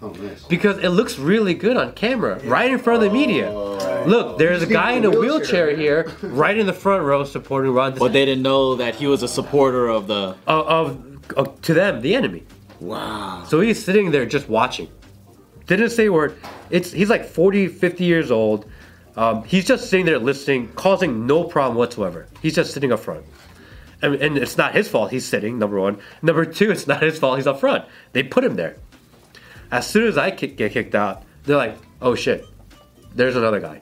Oh, 0.00 0.10
nice. 0.10 0.44
because 0.44 0.78
it 0.78 0.90
looks 0.90 1.18
really 1.18 1.54
good 1.54 1.76
on 1.76 1.92
camera, 1.92 2.38
right 2.44 2.70
in 2.70 2.78
front 2.78 3.02
of 3.02 3.08
the 3.10 3.14
media. 3.18 3.50
Look, 4.06 4.38
there's 4.38 4.62
a 4.62 4.66
guy 4.66 4.92
in 4.92 5.04
a 5.04 5.10
wheelchair 5.10 5.74
here, 5.76 6.12
right 6.22 6.56
in 6.56 6.66
the 6.66 6.72
front 6.72 7.02
row, 7.02 7.24
supporting 7.24 7.72
Ron 7.72 7.92
DeSantis. 7.94 7.98
But 7.98 8.12
they 8.12 8.24
didn't 8.24 8.42
know 8.42 8.76
that 8.76 8.94
he 8.94 9.06
was 9.08 9.22
a 9.24 9.28
supporter 9.28 9.88
of 9.88 10.06
the. 10.06 10.36
of, 10.46 10.66
of, 10.68 11.28
of 11.36 11.60
to 11.62 11.74
them 11.74 12.02
the 12.02 12.14
enemy. 12.14 12.44
Wow. 12.78 13.44
So 13.48 13.60
he's 13.60 13.82
sitting 13.82 14.10
there 14.12 14.26
just 14.26 14.48
watching. 14.48 14.88
Didn't 15.66 15.90
say 15.90 16.06
a 16.06 16.12
word. 16.12 16.38
It's 16.70 16.92
he's 16.92 17.10
like 17.10 17.24
40, 17.24 17.68
50 17.68 18.04
years 18.04 18.30
old. 18.30 18.66
Um, 19.16 19.44
he's 19.44 19.64
just 19.64 19.88
sitting 19.88 20.06
there 20.06 20.18
listening, 20.18 20.68
causing 20.74 21.26
no 21.26 21.44
problem 21.44 21.78
whatsoever. 21.78 22.26
He's 22.42 22.54
just 22.54 22.72
sitting 22.72 22.92
up 22.92 23.00
front. 23.00 23.24
And, 24.02 24.14
and 24.16 24.36
it's 24.38 24.58
not 24.58 24.74
his 24.74 24.88
fault 24.88 25.10
he's 25.10 25.24
sitting, 25.24 25.58
number 25.58 25.80
one. 25.80 25.98
Number 26.22 26.44
two, 26.44 26.70
it's 26.70 26.86
not 26.86 27.02
his 27.02 27.18
fault 27.18 27.38
he's 27.38 27.46
up 27.46 27.60
front. 27.60 27.86
They 28.12 28.22
put 28.22 28.44
him 28.44 28.56
there. 28.56 28.76
As 29.70 29.86
soon 29.86 30.06
as 30.06 30.18
I 30.18 30.30
kick, 30.30 30.56
get 30.56 30.72
kicked 30.72 30.94
out, 30.94 31.24
they're 31.44 31.56
like, 31.56 31.76
oh 32.02 32.14
shit, 32.14 32.44
there's 33.14 33.36
another 33.36 33.58
guy. 33.58 33.80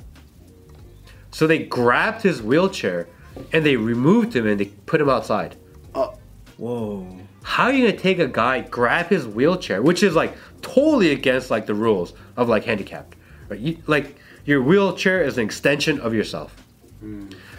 So 1.32 1.48
they 1.48 1.58
grabbed 1.58 2.22
his 2.22 2.40
wheelchair 2.40 3.08
and 3.52 3.66
they 3.66 3.76
removed 3.76 4.36
him 4.36 4.46
and 4.46 4.60
they 4.60 4.66
put 4.66 5.00
him 5.00 5.08
outside. 5.08 5.56
Oh, 5.94 6.16
whoa. 6.56 7.18
How 7.42 7.64
are 7.64 7.72
you 7.72 7.86
gonna 7.86 7.98
take 7.98 8.20
a 8.20 8.28
guy, 8.28 8.60
grab 8.60 9.08
his 9.08 9.26
wheelchair, 9.26 9.82
which 9.82 10.02
is 10.02 10.14
like 10.14 10.34
totally 10.64 11.12
against 11.12 11.50
like 11.50 11.66
the 11.66 11.74
rules 11.74 12.12
of 12.36 12.48
like 12.48 12.64
handicapped, 12.64 13.16
right? 13.48 13.60
You, 13.60 13.78
like 13.86 14.16
your 14.44 14.62
wheelchair 14.62 15.22
is 15.22 15.38
an 15.38 15.44
extension 15.44 16.00
of 16.00 16.12
yourself. 16.14 16.56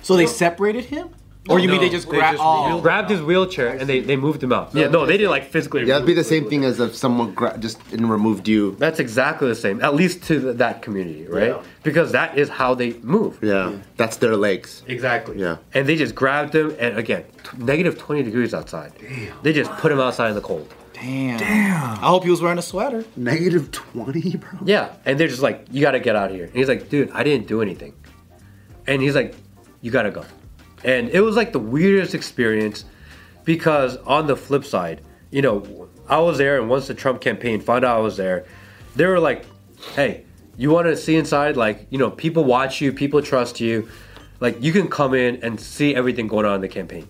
So 0.01 0.15
they 0.17 0.25
separated 0.27 0.85
him, 0.85 1.09
or 1.47 1.59
you 1.59 1.69
mean 1.69 1.79
they 1.81 1.89
just 1.89 2.07
grabbed? 2.09 2.39
Oh, 2.41 2.81
grabbed 2.81 3.09
his 3.11 3.21
wheelchair 3.21 3.69
and 3.69 3.87
they, 3.87 3.99
they 3.99 4.15
moved 4.15 4.41
him 4.41 4.51
out. 4.51 4.73
Yeah, 4.73 4.87
no, 4.87 5.05
they 5.05 5.17
didn't 5.17 5.29
like 5.29 5.45
physically. 5.45 5.85
Yeah, 5.85 5.95
it'd 5.97 6.07
be 6.07 6.13
the 6.13 6.23
same 6.23 6.49
thing 6.49 6.63
as 6.65 6.79
if 6.79 6.95
someone 6.95 7.33
gra- 7.35 7.57
just 7.59 7.77
and 7.91 8.09
removed 8.09 8.47
you. 8.47 8.75
That's 8.79 8.99
exactly 8.99 9.47
the 9.47 9.55
same, 9.55 9.81
at 9.83 9.93
least 9.93 10.23
to 10.23 10.39
the, 10.39 10.53
that 10.53 10.81
community, 10.81 11.27
right? 11.27 11.49
Yeah. 11.49 11.61
Because 11.83 12.11
that 12.13 12.37
is 12.37 12.49
how 12.49 12.73
they 12.73 12.93
move. 13.01 13.37
Yeah, 13.43 13.77
that's 13.97 14.17
their 14.17 14.35
legs. 14.35 14.83
Exactly. 14.87 15.39
Yeah. 15.39 15.57
And 15.75 15.87
they 15.87 15.95
just 15.95 16.15
grabbed 16.15 16.55
him, 16.55 16.75
and 16.79 16.97
again, 16.97 17.23
t- 17.43 17.57
negative 17.57 17.97
20 17.99 18.23
degrees 18.23 18.53
outside. 18.55 18.93
They 19.43 19.53
just 19.53 19.69
put 19.73 19.91
him 19.91 19.99
outside 19.99 20.29
in 20.29 20.35
the 20.35 20.41
cold. 20.41 20.73
Damn! 20.95 21.37
Damn! 21.37 21.91
I 22.03 22.07
hope 22.07 22.23
he 22.23 22.29
was 22.29 22.41
wearing 22.41 22.57
a 22.57 22.63
sweater. 22.63 23.05
Negative 23.15 23.69
20, 23.71 24.37
bro. 24.37 24.59
Yeah, 24.65 24.93
and 25.05 25.19
they're 25.19 25.27
just 25.27 25.41
like, 25.41 25.65
"You 25.71 25.81
got 25.81 25.91
to 25.91 25.99
get 25.99 26.15
out 26.15 26.29
of 26.31 26.35
here." 26.35 26.45
And 26.45 26.55
he's 26.55 26.67
like, 26.67 26.89
"Dude, 26.89 27.11
I 27.11 27.23
didn't 27.23 27.47
do 27.47 27.61
anything." 27.61 27.93
And 28.87 29.01
he's 29.01 29.15
like, 29.15 29.35
"You 29.81 29.91
got 29.91 30.03
to 30.03 30.11
go." 30.11 30.25
And 30.83 31.09
it 31.09 31.21
was 31.21 31.35
like 31.35 31.51
the 31.51 31.59
weirdest 31.59 32.13
experience 32.15 32.85
because 33.43 33.97
on 33.97 34.27
the 34.27 34.35
flip 34.35 34.65
side, 34.65 35.01
you 35.31 35.41
know, 35.41 35.89
I 36.07 36.19
was 36.19 36.37
there, 36.37 36.59
and 36.59 36.69
once 36.69 36.87
the 36.87 36.93
Trump 36.93 37.21
campaign 37.21 37.61
found 37.61 37.85
out 37.85 37.97
I 37.97 38.01
was 38.01 38.17
there, 38.17 38.45
they 38.95 39.05
were 39.05 39.19
like, 39.19 39.45
"Hey, 39.95 40.25
you 40.57 40.71
want 40.71 40.87
to 40.87 40.95
see 40.95 41.15
inside? 41.15 41.57
Like, 41.57 41.87
you 41.89 41.97
know, 41.97 42.11
people 42.11 42.43
watch 42.43 42.81
you, 42.81 42.93
people 42.93 43.21
trust 43.21 43.59
you. 43.59 43.89
like 44.39 44.61
you 44.61 44.71
can 44.73 44.87
come 44.89 45.13
in 45.13 45.37
and 45.43 45.59
see 45.59 45.95
everything 45.95 46.27
going 46.27 46.45
on 46.45 46.55
in 46.55 46.61
the 46.61 46.67
campaign. 46.67 47.07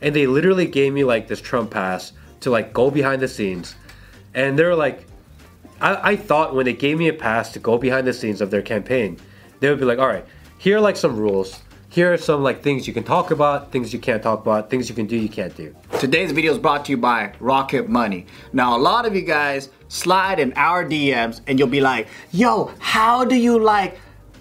And 0.00 0.14
they 0.14 0.26
literally 0.26 0.66
gave 0.66 0.92
me 0.92 1.04
like 1.04 1.28
this 1.28 1.40
Trump 1.40 1.70
pass 1.70 2.12
to 2.42 2.50
like 2.50 2.72
go 2.72 2.90
behind 2.90 3.22
the 3.22 3.28
scenes. 3.28 3.74
And 4.34 4.58
they're 4.58 4.74
like, 4.74 5.06
I, 5.80 6.12
I 6.12 6.16
thought 6.16 6.54
when 6.54 6.64
they 6.64 6.72
gave 6.72 6.98
me 6.98 7.08
a 7.08 7.12
pass 7.12 7.52
to 7.52 7.58
go 7.58 7.78
behind 7.78 8.06
the 8.06 8.12
scenes 8.12 8.40
of 8.40 8.50
their 8.50 8.62
campaign, 8.62 9.18
they 9.60 9.68
would 9.68 9.78
be 9.78 9.84
like, 9.84 9.98
all 9.98 10.06
right, 10.06 10.24
here 10.58 10.78
are 10.78 10.80
like 10.80 10.96
some 10.96 11.16
rules. 11.16 11.60
Here 11.88 12.12
are 12.12 12.16
some 12.16 12.42
like 12.42 12.62
things 12.62 12.86
you 12.88 12.94
can 12.94 13.04
talk 13.04 13.30
about, 13.30 13.70
things 13.70 13.92
you 13.92 13.98
can't 13.98 14.22
talk 14.22 14.40
about, 14.40 14.70
things 14.70 14.88
you 14.88 14.94
can 14.94 15.06
do, 15.06 15.16
you 15.16 15.28
can't 15.28 15.54
do. 15.54 15.74
Today's 16.00 16.32
video 16.32 16.52
is 16.52 16.58
brought 16.58 16.86
to 16.86 16.92
you 16.92 16.96
by 16.96 17.34
Rocket 17.38 17.88
Money. 17.88 18.24
Now, 18.54 18.76
a 18.76 18.80
lot 18.80 19.04
of 19.04 19.14
you 19.14 19.20
guys 19.20 19.68
slide 19.88 20.40
in 20.40 20.54
our 20.56 20.86
DMs 20.86 21.42
and 21.46 21.58
you'll 21.58 21.68
be 21.68 21.82
like, 21.82 22.08
yo, 22.30 22.72
how 22.78 23.26
do 23.26 23.34
you 23.34 23.58
like 23.58 24.00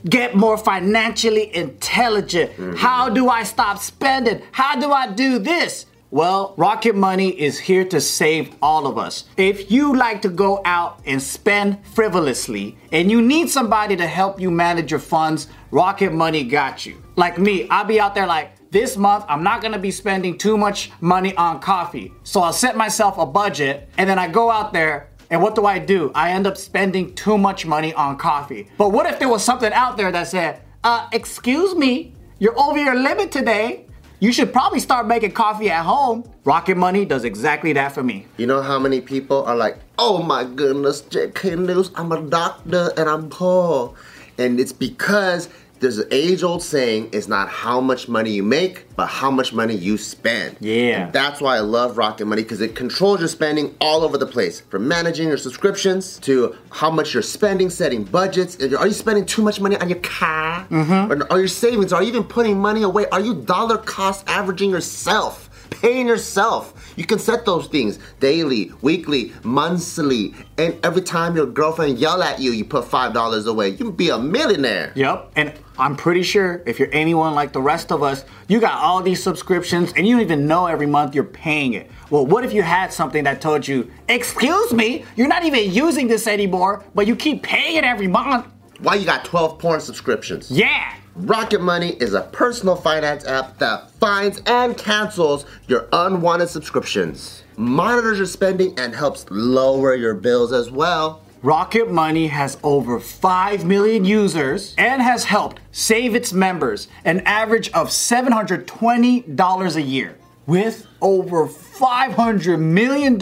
get 0.10 0.34
more 0.34 0.58
financially 0.58 1.54
intelligent? 1.54 2.52
Mm-hmm. 2.52 2.76
How 2.78 3.10
do 3.10 3.28
I 3.28 3.44
stop 3.44 3.80
spending? 3.80 4.42
How 4.54 4.80
do 4.80 4.94
I 4.94 5.12
do 5.12 5.38
this? 5.38 5.88
Well, 6.14 6.56
Rocket 6.58 6.94
Money 6.94 7.30
is 7.30 7.58
here 7.58 7.86
to 7.86 8.02
save 8.02 8.54
all 8.62 8.86
of 8.86 8.98
us. 8.98 9.24
If 9.38 9.72
you 9.72 9.96
like 9.96 10.22
to 10.24 10.30
go 10.30 10.62
out 10.66 11.00
and 11.06 11.24
spend 11.24 11.86
frivolously 11.88 12.78
and 12.92 13.10
you 13.10 13.22
need 13.22 13.50
somebody 13.50 13.96
to 13.96 14.06
help 14.06 14.38
you 14.38 14.52
manage 14.52 14.92
your 14.92 15.00
funds, 15.00 15.48
Rocket 15.72 16.12
Money 16.12 16.44
got 16.44 16.86
you. 16.86 17.02
Like 17.16 17.40
me, 17.40 17.66
I'll 17.70 17.86
be 17.86 18.02
out 18.02 18.14
there 18.14 18.28
like, 18.28 18.52
this 18.72 18.98
month 18.98 19.24
I'm 19.30 19.42
not 19.42 19.62
gonna 19.62 19.80
be 19.80 19.90
spending 19.90 20.38
too 20.38 20.58
much 20.58 20.92
money 21.00 21.34
on 21.38 21.62
coffee. 21.62 22.12
So 22.24 22.42
I'll 22.42 22.52
set 22.52 22.76
myself 22.76 23.18
a 23.18 23.26
budget 23.26 23.88
and 23.98 24.10
then 24.10 24.20
I 24.20 24.28
go 24.28 24.52
out 24.52 24.74
there 24.74 25.12
and 25.30 25.42
what 25.42 25.56
do 25.56 25.66
I 25.66 25.80
do? 25.80 26.12
I 26.14 26.32
end 26.32 26.46
up 26.46 26.58
spending 26.58 27.16
too 27.16 27.38
much 27.38 27.66
money 27.66 27.94
on 27.94 28.18
coffee. 28.18 28.68
But 28.78 28.90
what 28.90 29.06
if 29.06 29.18
there 29.18 29.30
was 29.30 29.46
something 29.46 29.72
out 29.72 29.96
there 29.96 30.12
that 30.12 30.28
said, 30.28 30.62
uh, 30.84 31.08
excuse 31.14 31.74
me, 31.74 32.16
you're 32.38 32.60
over 32.60 32.80
your 32.80 32.96
limit 32.96 33.32
today. 33.32 33.86
You 34.24 34.32
should 34.32 34.54
probably 34.54 34.80
start 34.80 35.08
making 35.08 35.32
coffee 35.32 35.72
at 35.72 35.84
home. 35.84 36.24
Rocket 36.44 36.78
Money 36.78 37.06
does 37.06 37.24
exactly 37.24 37.74
that 37.74 37.92
for 37.92 38.04
me. 38.04 38.28
You 38.38 38.46
know 38.46 38.62
how 38.62 38.78
many 38.78 39.02
people 39.02 39.44
are 39.46 39.56
like, 39.56 39.80
oh 39.98 40.22
my 40.22 40.44
goodness, 40.44 41.02
JK 41.02 41.58
News, 41.58 41.90
I'm 41.96 42.12
a 42.12 42.22
doctor 42.22 42.94
and 42.98 43.10
I'm 43.10 43.32
poor. 43.32 43.96
And 44.38 44.60
it's 44.60 44.74
because 44.74 45.50
there's 45.82 45.98
an 45.98 46.08
age 46.12 46.44
old 46.44 46.64
saying 46.64 47.10
it's 47.12 47.28
not 47.28 47.50
how 47.50 47.82
much 47.82 48.08
money 48.08 48.32
you 48.32 48.44
make, 48.44 48.86
but 48.96 49.08
how 49.08 49.32
much 49.32 49.52
money 49.52 49.76
you 49.76 49.98
spend. 49.98 50.56
Yeah. 50.60 51.06
And 51.06 51.14
that's 51.14 51.42
why 51.42 51.58
I 51.58 51.60
love 51.60 51.98
Rocket 51.98 52.26
Money 52.26 52.44
because 52.44 52.62
it 52.62 52.76
controls 52.76 53.20
your 53.20 53.28
spending 53.28 53.76
all 53.82 54.04
over 54.04 54.18
the 54.18 54.28
place. 54.28 54.62
From 54.62 54.88
managing 54.88 55.28
your 55.28 55.38
subscriptions 55.38 56.20
to 56.20 56.56
how 56.70 56.92
much 56.92 57.14
you're 57.14 57.24
spending, 57.24 57.70
setting 57.70 58.04
budgets. 58.04 58.62
Are 58.62 58.88
you 58.88 58.94
spending 58.94 59.26
too 59.26 59.42
much 59.42 59.60
money 59.60 59.76
on 59.78 59.90
your 59.90 60.00
car? 60.00 60.68
Mm-hmm. 60.70 61.12
Or 61.12 61.32
are 61.32 61.40
your 61.40 61.48
savings? 61.48 61.92
Are 61.92 62.02
you 62.04 62.10
even 62.10 62.24
putting 62.24 62.60
money 62.60 62.84
away? 62.84 63.08
Are 63.08 63.20
you 63.20 63.34
dollar 63.34 63.78
cost 63.78 64.24
averaging 64.28 64.70
yourself? 64.70 65.50
Paying 65.82 66.08
yourself. 66.08 66.94
You 66.96 67.06
can 67.06 67.18
set 67.18 67.44
those 67.44 67.66
things 67.66 67.98
daily, 68.20 68.72
weekly, 68.84 69.34
monthly, 69.42 70.36
and 70.60 70.78
every 70.86 71.02
time 71.02 71.36
your 71.36 71.48
girlfriend 71.48 71.98
yell 71.98 72.22
at 72.22 72.40
you, 72.40 72.52
you 72.52 72.64
put 72.64 72.86
five 72.86 73.14
dollars 73.14 73.48
away. 73.48 73.70
You 73.70 73.78
can 73.78 73.92
be 73.94 74.10
a 74.10 74.20
millionaire. 74.20 74.94
Yep. 74.96 75.32
And 75.38 75.54
I'm 75.80 75.96
pretty 75.96 76.22
sure 76.22 76.62
if 76.68 76.78
you're 76.78 76.94
anyone 76.94 77.34
like 77.34 77.52
the 77.52 77.64
rest 77.64 77.92
of 77.92 78.04
us, 78.04 78.26
you 78.48 78.60
got 78.60 78.76
all 78.76 79.02
these 79.02 79.24
subscriptions 79.24 79.92
and 79.96 80.08
you 80.08 80.14
don't 80.14 80.22
even 80.22 80.46
know 80.46 80.68
every 80.68 80.86
month 80.86 81.16
you're 81.16 81.24
paying 81.24 81.74
it. 81.74 81.90
Well, 82.12 82.28
what 82.28 82.46
if 82.46 82.54
you 82.54 82.62
had 82.62 82.94
something 82.94 83.24
that 83.24 83.42
told 83.42 83.68
you, 83.68 83.90
excuse 84.08 84.72
me, 84.72 85.04
you're 85.16 85.28
not 85.28 85.46
even 85.46 85.72
using 85.72 86.08
this 86.08 86.28
anymore, 86.28 86.84
but 86.94 87.08
you 87.08 87.16
keep 87.16 87.42
paying 87.42 87.78
it 87.78 87.84
every 87.84 88.08
month? 88.08 88.46
Why 88.82 88.94
you 88.94 89.06
got 89.08 89.26
12 89.26 89.58
porn 89.58 89.82
subscriptions? 89.82 90.52
Yeah. 90.52 90.94
Rocket 91.16 91.60
Money 91.62 91.90
is 92.00 92.14
a 92.14 92.22
personal 92.22 92.78
finance 92.78 93.26
app 93.26 93.58
that 93.58 93.92
finds 93.92 94.42
and 94.46 94.78
cancels 94.78 95.46
your 95.68 95.90
unwanted 95.92 96.48
subscriptions, 96.48 97.44
monitors 97.58 98.18
your 98.18 98.26
spending, 98.26 98.74
and 98.80 98.96
helps 98.96 99.26
lower 99.30 99.94
your 99.94 100.14
bills 100.14 100.54
as 100.54 100.72
well. 100.72 101.22
Rocket 101.44 101.92
Money 101.92 102.28
has 102.28 102.58
over 102.64 102.98
5 102.98 103.66
million 103.66 104.06
users 104.06 104.74
and 104.78 105.02
has 105.02 105.26
helped 105.26 105.60
save 105.74 106.16
its 106.16 106.32
members 106.32 106.88
an 107.04 107.20
average 107.22 107.70
of 107.72 107.90
$720 107.90 109.76
a 109.76 109.82
year 109.82 110.18
with 110.46 110.88
over 111.02 111.46
$500 111.46 112.58
million 112.58 113.20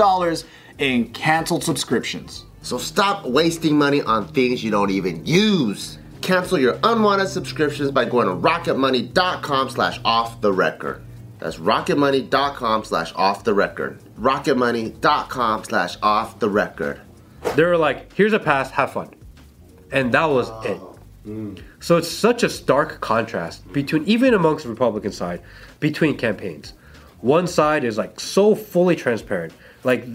in 0.78 1.12
canceled 1.12 1.64
subscriptions. 1.64 2.46
So 2.62 2.78
stop 2.78 3.26
wasting 3.26 3.76
money 3.78 4.02
on 4.04 4.28
things 4.28 4.64
you 4.64 4.70
don't 4.70 4.92
even 4.92 5.26
use. 5.26 5.99
Cancel 6.22 6.60
your 6.60 6.80
unwanted 6.84 7.30
subscriptions 7.30 7.92
by 7.92 8.06
going 8.06 8.28
to 8.28 8.34
rocketmoney.com 8.34 9.70
slash 9.70 10.00
off 10.04 10.42
the 10.42 10.52
record. 10.52 11.02
That's 11.40 11.58
rocketmoney.com 11.58 12.84
slash 12.84 13.14
off 13.16 13.44
the 13.44 13.54
record. 13.54 14.02
Rocketmoney.com 14.20 15.64
slash 15.64 15.98
off 16.02 16.40
the 16.40 16.50
record. 16.50 17.02
They 17.56 17.64
were 17.64 17.78
like, 17.78 18.12
here's 18.14 18.34
a 18.34 18.40
pass, 18.40 18.70
have 18.72 18.92
fun. 18.92 19.14
And 19.92 20.12
that 20.14 20.26
was 20.26 20.50
it. 20.66 20.82
Mm. 21.26 21.62
So 21.80 21.98
it's 21.98 22.10
such 22.10 22.44
a 22.44 22.50
stark 22.50 23.00
contrast 23.00 23.72
between, 23.72 24.04
even 24.06 24.34
amongst 24.34 24.66
the 24.66 24.70
Republican 24.70 25.12
side, 25.12 25.42
between 25.80 26.18
campaigns. 26.18 26.74
One 27.22 27.48
side 27.48 27.84
is 27.84 27.98
like 27.98 28.20
so 28.20 28.56
fully 28.56 28.96
transparent. 28.96 29.54
Like, 29.84 30.06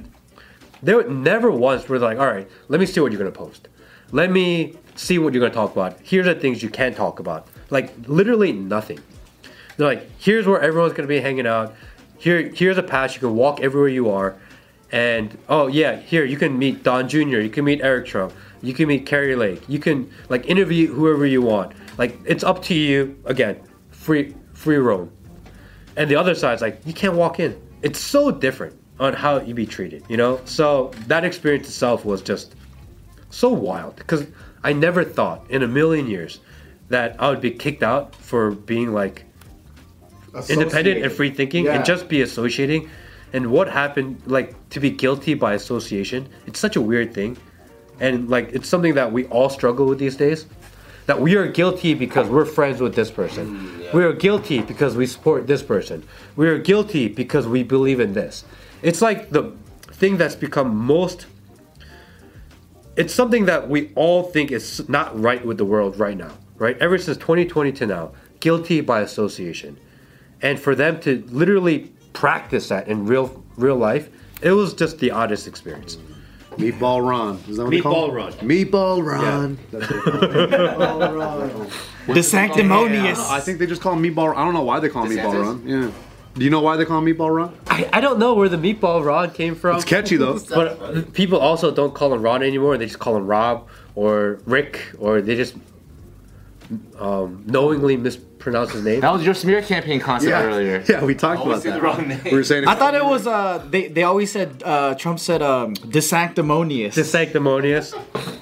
there 0.82 1.08
never 1.08 1.50
once 1.50 1.88
were 1.88 1.99
they 1.99 2.04
like, 2.04 2.18
all 2.18 2.26
right, 2.26 2.49
let 2.68 2.78
me 2.78 2.87
see 2.87 3.00
what 3.00 3.12
you're 3.12 3.18
gonna 3.18 3.30
post. 3.30 3.68
Let 4.12 4.30
me 4.30 4.76
see 4.96 5.18
what 5.18 5.32
you're 5.32 5.40
gonna 5.40 5.54
talk 5.54 5.72
about. 5.72 5.98
Here's 6.02 6.26
the 6.26 6.34
things 6.34 6.62
you 6.62 6.70
can't 6.70 6.96
talk 6.96 7.18
about. 7.18 7.48
Like, 7.70 7.92
literally 8.06 8.52
nothing. 8.52 9.00
They're 9.76 9.88
like, 9.88 10.08
here's 10.18 10.46
where 10.46 10.60
everyone's 10.60 10.92
gonna 10.92 11.08
be 11.08 11.20
hanging 11.20 11.46
out. 11.46 11.74
Here, 12.18 12.48
here's 12.48 12.78
a 12.78 12.82
pass. 12.82 13.14
You 13.14 13.20
can 13.20 13.34
walk 13.34 13.60
everywhere 13.60 13.88
you 13.88 14.10
are. 14.10 14.36
And 14.92 15.36
oh 15.48 15.66
yeah, 15.66 15.96
here 15.96 16.24
you 16.24 16.36
can 16.36 16.56
meet 16.56 16.84
Don 16.84 17.08
Jr. 17.08 17.40
You 17.40 17.50
can 17.50 17.64
meet 17.64 17.80
Eric 17.82 18.06
Trump. 18.06 18.32
You 18.62 18.72
can 18.72 18.86
meet 18.86 19.06
Kari 19.06 19.34
Lake. 19.34 19.68
You 19.68 19.80
can 19.80 20.08
like 20.28 20.46
interview 20.46 20.92
whoever 20.92 21.26
you 21.26 21.42
want. 21.42 21.72
Like 21.98 22.16
it's 22.24 22.44
up 22.44 22.62
to 22.64 22.74
you. 22.74 23.18
Again, 23.24 23.60
free 23.90 24.34
free 24.52 24.76
roam. 24.76 25.10
And 25.96 26.08
the 26.08 26.14
other 26.14 26.34
side's 26.34 26.62
like 26.62 26.80
you 26.86 26.92
can't 26.92 27.14
walk 27.14 27.40
in. 27.40 27.60
It's 27.82 27.98
so 27.98 28.30
different 28.30 28.78
on 29.00 29.14
how 29.14 29.40
you 29.40 29.52
be 29.52 29.66
treated. 29.66 30.04
You 30.08 30.16
know. 30.16 30.40
So 30.44 30.92
that 31.08 31.24
experience 31.24 31.66
itself 31.66 32.04
was 32.04 32.22
just 32.22 32.54
so 33.30 33.48
wild 33.48 33.96
because 33.96 34.24
I 34.64 34.73
never 34.73 35.04
thought 35.04 35.44
in 35.50 35.62
a 35.62 35.68
million 35.68 36.06
years 36.09 36.40
that 36.88 37.16
I 37.18 37.28
would 37.30 37.40
be 37.40 37.50
kicked 37.50 37.83
out 37.83 38.14
for 38.14 38.50
being 38.50 38.92
like 38.92 39.25
independent 40.49 41.04
and 41.04 41.12
free 41.12 41.30
thinking 41.30 41.66
Yeah. 41.66 41.75
and 41.75 41.85
just 41.85 42.09
be 42.09 42.23
associating. 42.23 42.88
And 43.33 43.50
what 43.50 43.68
happened 43.68 44.23
like 44.26 44.54
to 44.71 44.80
be 44.80 44.90
guilty 44.90 45.35
by 45.35 45.54
association 45.54 46.28
it's 46.47 46.59
such 46.59 46.76
a 46.76 46.80
weird 46.80 47.14
thing. 47.14 47.37
And 48.00 48.28
like 48.28 48.50
it's 48.52 48.68
something 48.68 48.94
that 48.94 49.12
we 49.12 49.26
all 49.26 49.50
struggle 49.50 49.87
with 49.87 49.99
these 49.99 50.16
days. 50.16 50.47
That 51.06 51.21
we 51.21 51.37
are 51.37 51.47
guilty 51.47 51.92
because 51.92 52.28
we're 52.30 52.47
friends 52.47 52.80
with 52.80 52.94
this 52.94 53.11
person. 53.11 53.44
Mm, 53.47 53.92
we 53.92 54.02
are 54.04 54.14
guilty 54.14 54.62
because 54.62 54.97
we 54.97 55.04
support 55.06 55.47
this 55.47 55.62
person. 55.62 56.02
We 56.35 56.49
are 56.49 56.59
guilty 56.59 57.09
because 57.09 57.47
we 57.47 57.62
believe 57.62 58.00
in 58.00 58.14
this. 58.14 58.44
It's 58.80 59.02
like 59.02 59.28
the 59.28 59.52
thing 59.92 60.16
that's 60.16 60.35
become 60.35 60.75
most 60.75 61.26
it's 62.96 63.14
something 63.14 63.46
that 63.46 63.68
we 63.68 63.92
all 63.94 64.22
think 64.24 64.50
is 64.50 64.88
not 64.88 65.18
right 65.20 65.44
with 65.44 65.58
the 65.58 65.64
world 65.64 65.98
right 65.98 66.16
now, 66.16 66.32
right? 66.58 66.76
Ever 66.78 66.98
since 66.98 67.16
2020 67.16 67.72
to 67.72 67.86
now, 67.86 68.12
guilty 68.40 68.80
by 68.80 69.00
association. 69.00 69.78
And 70.42 70.60
for 70.60 70.74
them 70.74 71.00
to 71.00 71.24
literally 71.28 71.92
practice 72.12 72.68
that 72.68 72.88
in 72.88 73.06
real 73.06 73.42
real 73.56 73.76
life, 73.76 74.08
it 74.42 74.52
was 74.52 74.74
just 74.74 74.98
the 74.98 75.10
oddest 75.10 75.46
experience. 75.46 75.96
Meatball 76.52 77.08
Ron. 77.08 77.42
Is 77.48 77.56
that 77.56 77.64
what 77.64 77.70
they 77.70 77.80
call 77.80 78.10
Meatball 78.10 78.10
it? 78.10 78.14
Ron. 78.14 78.32
Meatball 78.48 79.04
Ron. 79.04 79.58
That's 79.72 79.90
what 79.90 80.04
they 80.04 80.10
call 80.10 80.22
it. 80.22 80.50
Meatball 80.50 81.18
Ron. 81.18 81.70
DeSanctimonious. 82.06 83.30
I 83.30 83.40
think 83.40 83.58
they 83.58 83.66
just 83.66 83.80
call 83.82 83.94
him 83.94 84.02
Meatball. 84.02 84.36
I 84.36 84.44
don't 84.44 84.54
know 84.54 84.62
why 84.62 84.78
they 84.80 84.88
call 84.88 85.04
him 85.04 85.16
Meatball 85.16 85.42
Ron. 85.42 85.66
Yeah. 85.66 85.90
Do 86.34 86.44
you 86.44 86.50
know 86.50 86.60
why 86.60 86.76
they 86.76 86.84
call 86.84 86.98
him 86.98 87.06
Meatball 87.06 87.34
Ron? 87.36 87.56
I, 87.68 87.88
I 87.92 88.00
don't 88.00 88.18
know 88.18 88.34
where 88.34 88.48
the 88.48 88.56
meatball 88.56 89.04
Ron 89.04 89.30
came 89.30 89.54
from. 89.54 89.76
It's 89.76 89.84
catchy 89.84 90.16
though. 90.16 90.38
But 90.48 91.12
people 91.12 91.38
also 91.38 91.70
don't 91.72 91.94
call 91.94 92.12
him 92.12 92.22
Ron 92.22 92.42
anymore. 92.42 92.76
They 92.76 92.86
just 92.86 92.98
call 92.98 93.16
him 93.16 93.26
Rob 93.26 93.68
or 93.94 94.40
Rick, 94.44 94.80
or 94.98 95.20
they 95.20 95.36
just 95.36 95.54
um, 96.98 97.44
knowingly 97.46 97.96
mispronounce 97.96 98.72
his 98.72 98.82
name. 98.84 99.00
That 99.00 99.12
was 99.12 99.24
your 99.24 99.34
smear 99.34 99.62
campaign 99.62 100.00
concept 100.00 100.30
Yeah. 100.30 100.42
earlier. 100.42 100.84
Yeah, 100.88 101.04
we 101.04 101.14
talked 101.14 101.40
Always 101.40 101.64
about 101.64 101.70
that. 101.70 101.76
the 101.76 101.82
wrong 101.86 102.08
name. 102.08 102.20
We 102.24 102.32
were 102.32 102.44
saying 102.44 102.66
I 102.66 102.74
thought 102.74 102.94
it 102.94 103.04
was 103.04 103.26
uh 103.26 103.64
they, 103.70 103.88
they 103.88 104.02
always 104.02 104.32
said 104.32 104.62
uh 104.64 104.94
Trump 104.96 105.20
said 105.20 105.40
um 105.42 105.74
DeSanctimonious. 105.74 106.94
The 106.94 107.04
sanctimonious. 107.04 107.92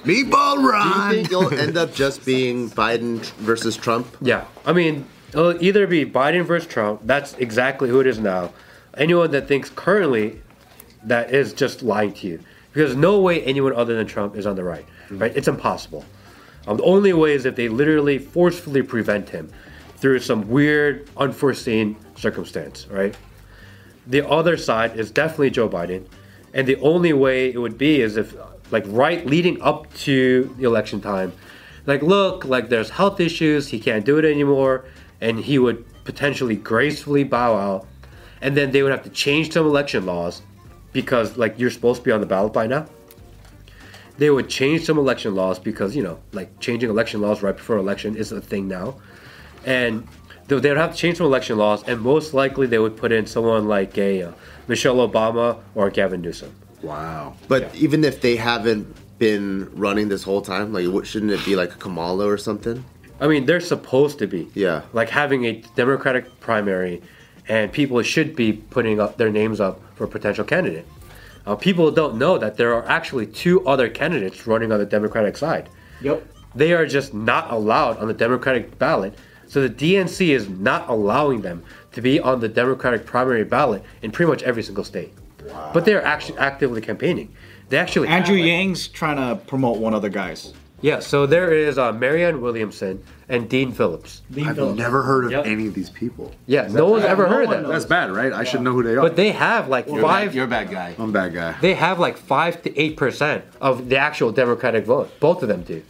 Meatball 0.03 0.55
Do 0.55 0.89
you 0.89 1.21
think 1.23 1.31
you'll 1.31 1.53
end 1.53 1.77
up 1.77 1.93
just 1.93 2.25
being 2.25 2.69
Biden 2.71 3.19
versus 3.37 3.77
Trump? 3.77 4.07
Yeah, 4.21 4.45
I 4.65 4.73
mean, 4.73 5.05
it'll 5.33 5.63
either 5.63 5.87
be 5.87 6.05
Biden 6.05 6.45
versus 6.45 6.67
Trump. 6.67 7.01
That's 7.03 7.33
exactly 7.35 7.89
who 7.89 7.99
it 7.99 8.07
is 8.07 8.19
now. 8.19 8.51
Anyone 8.97 9.31
that 9.31 9.47
thinks 9.47 9.69
currently 9.69 10.41
that 11.03 11.33
is 11.33 11.53
just 11.53 11.81
lying 11.83 12.13
to 12.13 12.27
you, 12.27 12.39
because 12.71 12.95
no 12.95 13.19
way 13.19 13.43
anyone 13.43 13.75
other 13.75 13.95
than 13.95 14.07
Trump 14.07 14.35
is 14.35 14.45
on 14.45 14.55
the 14.55 14.63
right. 14.63 14.85
Right? 15.09 15.35
It's 15.35 15.47
impossible. 15.47 16.05
Um, 16.67 16.77
the 16.77 16.83
only 16.83 17.13
way 17.13 17.33
is 17.33 17.45
if 17.45 17.55
they 17.55 17.67
literally 17.67 18.17
forcefully 18.17 18.81
prevent 18.81 19.29
him 19.29 19.51
through 19.97 20.19
some 20.19 20.47
weird, 20.49 21.09
unforeseen 21.17 21.95
circumstance, 22.15 22.87
right? 22.87 23.15
The 24.07 24.27
other 24.27 24.57
side 24.57 24.97
is 24.97 25.11
definitely 25.11 25.49
Joe 25.51 25.69
Biden, 25.69 26.05
and 26.53 26.67
the 26.67 26.77
only 26.77 27.13
way 27.13 27.51
it 27.51 27.57
would 27.57 27.77
be 27.77 28.01
is 28.01 28.17
if, 28.17 28.35
like, 28.71 28.85
right 28.87 29.25
leading 29.25 29.61
up 29.61 29.93
to 29.99 30.53
the 30.57 30.65
election 30.65 31.01
time, 31.01 31.33
like, 31.85 32.01
look, 32.01 32.45
like, 32.45 32.69
there's 32.69 32.89
health 32.89 33.19
issues, 33.19 33.67
he 33.67 33.79
can't 33.79 34.05
do 34.05 34.17
it 34.17 34.25
anymore, 34.25 34.85
and 35.23 35.39
he 35.39 35.57
would 35.57 35.83
potentially 36.03 36.55
gracefully 36.55 37.23
bow 37.23 37.55
out, 37.55 37.87
and 38.41 38.55
then 38.55 38.71
they 38.71 38.83
would 38.83 38.91
have 38.91 39.03
to 39.03 39.09
change 39.09 39.51
some 39.51 39.65
election 39.65 40.05
laws 40.05 40.41
because, 40.91 41.37
like, 41.37 41.57
you're 41.57 41.71
supposed 41.71 42.01
to 42.01 42.05
be 42.05 42.11
on 42.11 42.21
the 42.21 42.27
ballot 42.27 42.53
by 42.53 42.67
now 42.67 42.85
they 44.15 44.29
would 44.29 44.47
change 44.47 44.85
some 44.85 44.99
election 44.99 45.33
laws 45.33 45.57
because 45.57 45.95
you 45.95 46.03
know 46.03 46.19
like 46.33 46.59
changing 46.59 46.87
election 46.87 47.19
laws 47.19 47.41
right 47.41 47.57
before 47.57 47.77
election 47.77 48.15
is 48.15 48.31
a 48.31 48.39
thing 48.39 48.67
now 48.67 48.95
and 49.65 50.07
they 50.47 50.55
would 50.55 50.77
have 50.77 50.91
to 50.91 50.97
change 50.97 51.17
some 51.17 51.25
election 51.25 51.57
laws 51.57 51.83
and 51.87 51.99
most 51.99 52.31
likely 52.31 52.67
they 52.67 52.77
would 52.77 52.95
put 52.95 53.11
in 53.11 53.25
someone 53.25 53.67
like 53.67 53.97
a 53.97 54.21
uh, 54.21 54.31
michelle 54.67 54.97
obama 54.97 55.59
or 55.73 55.89
gavin 55.89 56.21
newsom 56.21 56.53
Wow. 56.83 57.35
But 57.47 57.73
even 57.73 58.03
if 58.03 58.21
they 58.21 58.35
haven't 58.35 58.93
been 59.17 59.71
running 59.73 60.09
this 60.09 60.23
whole 60.23 60.41
time, 60.41 60.73
like, 60.73 61.05
shouldn't 61.05 61.31
it 61.31 61.43
be 61.45 61.55
like 61.55 61.79
Kamala 61.79 62.27
or 62.27 62.37
something? 62.37 62.83
I 63.23 63.27
mean 63.27 63.45
they're 63.47 63.59
supposed 63.75 64.15
to 64.19 64.27
be 64.27 64.41
Yeah. 64.65 64.81
like 64.99 65.09
having 65.09 65.41
a 65.45 65.53
democratic 65.81 66.25
primary 66.39 67.01
and 67.47 67.71
people 67.79 68.01
should 68.13 68.35
be 68.35 68.53
putting 68.75 68.99
up 69.03 69.17
their 69.17 69.31
names 69.41 69.59
up 69.67 69.75
for 69.95 70.03
a 70.03 70.07
potential 70.17 70.45
candidate 70.53 70.85
uh, 71.47 71.55
people 71.55 71.89
don't 71.91 72.15
know 72.23 72.37
that 72.37 72.57
there 72.57 72.73
are 72.77 72.85
actually 72.97 73.25
two 73.43 73.65
other 73.73 73.87
candidates 73.89 74.45
running 74.47 74.71
on 74.73 74.79
the 74.79 74.85
democratic 74.97 75.35
side 75.37 75.65
Yep. 76.01 76.17
they 76.55 76.71
are 76.73 76.85
just 76.97 77.13
not 77.13 77.51
allowed 77.51 77.97
on 77.97 78.07
the 78.07 78.13
Democratic 78.25 78.77
ballot. 78.77 79.13
So 79.47 79.65
the 79.65 79.69
DNC 79.81 80.29
is 80.39 80.49
not 80.49 80.89
allowing 80.89 81.41
them 81.41 81.63
to 81.93 82.01
be 82.01 82.19
on 82.19 82.39
the 82.41 82.49
Democratic 82.49 83.05
primary 83.05 83.43
ballot 83.45 83.81
in 84.01 84.11
pretty 84.11 84.29
much 84.29 84.43
every 84.43 84.63
single 84.63 84.83
state. 84.83 85.13
Wow. 85.45 85.71
But 85.73 85.85
they 85.85 85.93
are 85.93 86.01
actually 86.01 86.37
actively 86.39 86.81
campaigning. 86.81 87.27
They 87.69 87.77
actually 87.77 88.07
Andrew 88.09 88.35
have, 88.35 88.41
like- 88.43 88.47
Yang's 88.51 88.87
trying 88.87 89.17
to 89.17 89.35
promote 89.45 89.77
one 89.77 89.93
other 89.93 90.09
guys. 90.09 90.53
Yeah, 90.83 90.99
so 90.99 91.25
there 91.25 91.53
is 91.53 91.77
uh, 91.77 91.93
Marianne 91.93 92.41
Williamson 92.41 93.01
and 93.29 93.47
Dean 93.49 93.71
Phillips. 93.71 94.21
I've 94.35 94.57
never 94.75 95.01
heard 95.01 95.23
of 95.25 95.31
Yep. 95.31 95.45
any 95.47 95.65
of 95.67 95.73
these 95.73 95.89
people. 95.89 96.33
Yeah, 96.45 96.67
no 96.67 96.87
one's 96.89 97.05
ever 97.05 97.23
no 97.23 97.29
heard 97.29 97.47
one 97.47 97.55
of 97.55 97.61
them. 97.63 97.71
That's 97.71 97.85
bad, 97.85 98.11
right? 98.11 98.33
I 98.33 98.43
should 98.43 98.59
know 98.61 98.73
who 98.73 98.83
they 98.83 98.95
are. 98.95 99.01
But 99.01 99.15
they 99.15 99.31
have 99.31 99.69
like 99.69 99.87
You're, 99.87 100.01
five. 100.01 100.27
bad, 100.27 100.35
you're 100.35 100.43
a 100.45 100.47
bad 100.49 100.69
guy. 100.69 100.93
I'm 100.99 101.09
a 101.09 101.13
bad 101.13 101.33
guy. 101.33 101.55
they 101.61 101.73
have 101.73 101.99
like 101.99 102.17
five 102.17 102.61
to 102.63 102.77
eight 102.77 102.97
percent 102.97 103.45
of 103.61 103.87
the 103.87 103.95
actual 103.97 104.33
Democratic 104.33 104.85
vote. 104.85 105.09
Both 105.21 105.41
of 105.41 105.47
them 105.47 105.63
do. 105.63 105.81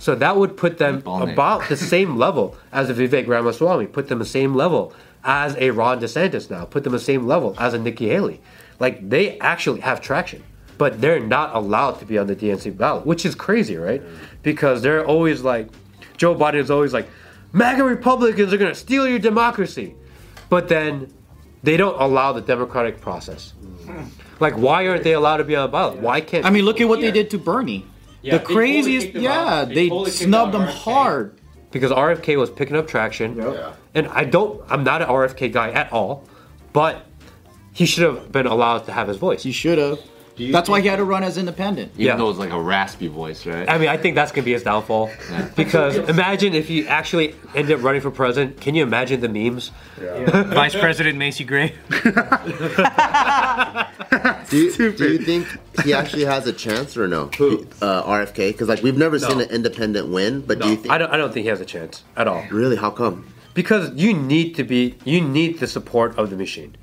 So 0.00 0.16
that 0.16 0.36
would 0.36 0.56
put 0.56 0.78
them 0.78 0.98
Ball 0.98 1.22
about 1.30 1.68
the 1.68 1.76
same 1.76 2.16
level 2.16 2.56
as 2.72 2.90
a 2.90 2.94
Vivek 2.94 3.28
Ramaswamy. 3.28 3.86
Put 3.86 4.08
them 4.08 4.18
the 4.18 4.24
same 4.24 4.56
level 4.56 4.92
as 5.22 5.54
a 5.58 5.70
Ron 5.70 6.00
DeSantis 6.00 6.50
now. 6.50 6.64
Put 6.64 6.82
them 6.82 6.92
the 6.92 6.98
same 6.98 7.28
level 7.28 7.54
as 7.60 7.74
a 7.74 7.78
Nikki 7.78 8.08
Haley. 8.08 8.40
Like 8.80 9.08
they 9.08 9.38
actually 9.38 9.82
have 9.82 10.00
traction, 10.00 10.42
but 10.78 11.00
they're 11.00 11.20
not 11.20 11.54
allowed 11.54 11.98
to 12.00 12.04
be 12.04 12.18
on 12.18 12.26
the 12.26 12.36
DNC 12.36 12.76
ballot, 12.76 13.06
which 13.06 13.24
is 13.24 13.34
crazy, 13.34 13.76
right? 13.76 14.02
Because 14.42 14.82
they're 14.82 15.04
always 15.04 15.42
like, 15.42 15.68
Joe 16.16 16.34
Biden 16.34 16.54
is 16.54 16.70
always 16.70 16.92
like, 16.92 17.08
MAGA 17.52 17.84
Republicans 17.84 18.52
are 18.52 18.56
gonna 18.56 18.74
steal 18.74 19.06
your 19.06 19.18
democracy, 19.18 19.94
but 20.48 20.68
then 20.68 21.12
they 21.62 21.76
don't 21.76 22.00
allow 22.00 22.32
the 22.32 22.40
democratic 22.40 23.00
process. 23.00 23.52
Like, 24.40 24.54
why 24.54 24.88
aren't 24.88 25.04
they 25.04 25.12
allowed 25.12 25.36
to 25.36 25.44
be 25.44 25.54
on 25.54 25.68
the 25.68 25.72
ballot? 25.72 25.98
Why 26.00 26.20
can't? 26.20 26.44
I 26.44 26.50
mean, 26.50 26.64
look 26.64 26.80
at 26.80 26.88
what 26.88 27.00
they 27.00 27.10
did 27.10 27.30
to 27.30 27.38
Bernie. 27.38 27.86
Yeah, 28.22 28.32
the 28.32 28.38
they 28.38 28.44
totally 28.44 28.54
craziest, 28.54 29.08
yeah. 29.14 29.64
They 29.64 29.74
they, 29.74 29.88
totally 29.88 30.10
snubbed 30.10 30.54
out 30.54 30.62
him 30.62 30.68
hard. 30.68 31.40
because 31.70 31.90
RFK 31.90 32.38
was 32.38 32.50
picking 32.50 32.76
up 32.76 32.86
traction. 32.86 33.36
Yeah. 33.36 33.74
And 33.94 34.08
I 34.08 34.24
don't, 34.24 34.62
I'm 34.68 34.84
not 34.84 35.02
an 35.02 35.08
RFK 35.08 35.52
guy 35.52 35.70
at 35.70 35.92
all, 35.92 36.24
but 36.72 37.04
he 37.72 37.84
should 37.86 38.04
have 38.04 38.32
been 38.32 38.46
allowed 38.46 38.86
to 38.86 38.92
have 38.92 39.08
his 39.08 39.16
voice. 39.16 39.42
He 39.42 39.52
should 39.52 39.78
have. 39.78 40.00
You 40.36 40.52
That's 40.52 40.68
why 40.68 40.80
he 40.80 40.88
had 40.88 40.96
to 40.96 41.04
run 41.04 41.22
as 41.22 41.38
independent. 41.38 41.92
Even 41.94 42.06
Yeah. 42.06 42.16
though 42.16 42.30
it's 42.30 42.38
like 42.38 42.52
a 42.52 42.60
raspy 42.60 43.08
voice, 43.08 43.46
right? 43.46 43.68
I 43.68 43.78
mean, 43.78 43.88
I 43.88 43.96
think 43.96 44.14
that's 44.14 44.32
gonna 44.32 44.44
be 44.44 44.52
his 44.52 44.62
downfall. 44.62 45.10
Yeah. 45.30 45.48
Because 45.56 45.96
imagine 45.96 46.54
if 46.54 46.70
you 46.70 46.86
actually 46.86 47.34
end 47.54 47.70
up 47.70 47.82
running 47.82 48.00
for 48.00 48.10
president. 48.10 48.60
Can 48.60 48.74
you 48.74 48.82
imagine 48.82 49.20
the 49.20 49.28
memes? 49.28 49.70
Yeah. 50.00 50.42
Vice 50.44 50.74
President 50.74 51.18
Macy 51.18 51.44
Gray. 51.44 51.74
Do 54.50 54.56
you, 54.58 54.92
do 54.92 55.12
you 55.12 55.18
think 55.18 55.46
he 55.84 55.94
actually 55.94 56.24
has 56.26 56.46
a 56.46 56.52
chance 56.52 56.96
or 56.96 57.08
no? 57.08 57.26
Who? 57.38 57.66
Uh, 57.80 58.02
RFK? 58.02 58.52
Because 58.52 58.68
like 58.68 58.82
we've 58.82 58.96
never 58.98 59.18
seen 59.18 59.40
an 59.40 59.48
independent 59.50 60.08
win, 60.08 60.42
but 60.42 60.60
do 60.60 60.68
you 60.68 60.76
think 60.76 60.92
I 60.92 60.98
don't, 60.98 61.10
I 61.10 61.16
don't 61.16 61.32
think 61.32 61.44
he 61.44 61.48
has 61.48 61.60
a 61.60 61.64
chance 61.64 62.04
at 62.16 62.28
all. 62.28 62.44
really? 62.50 62.76
How 62.76 62.90
come? 62.90 63.26
Because 63.54 63.90
you 63.94 64.12
need 64.12 64.54
to 64.56 64.64
be, 64.64 64.96
you 65.04 65.20
need 65.20 65.58
the 65.58 65.66
support 65.66 66.18
of 66.18 66.30
the 66.30 66.36
machine. 66.36 66.76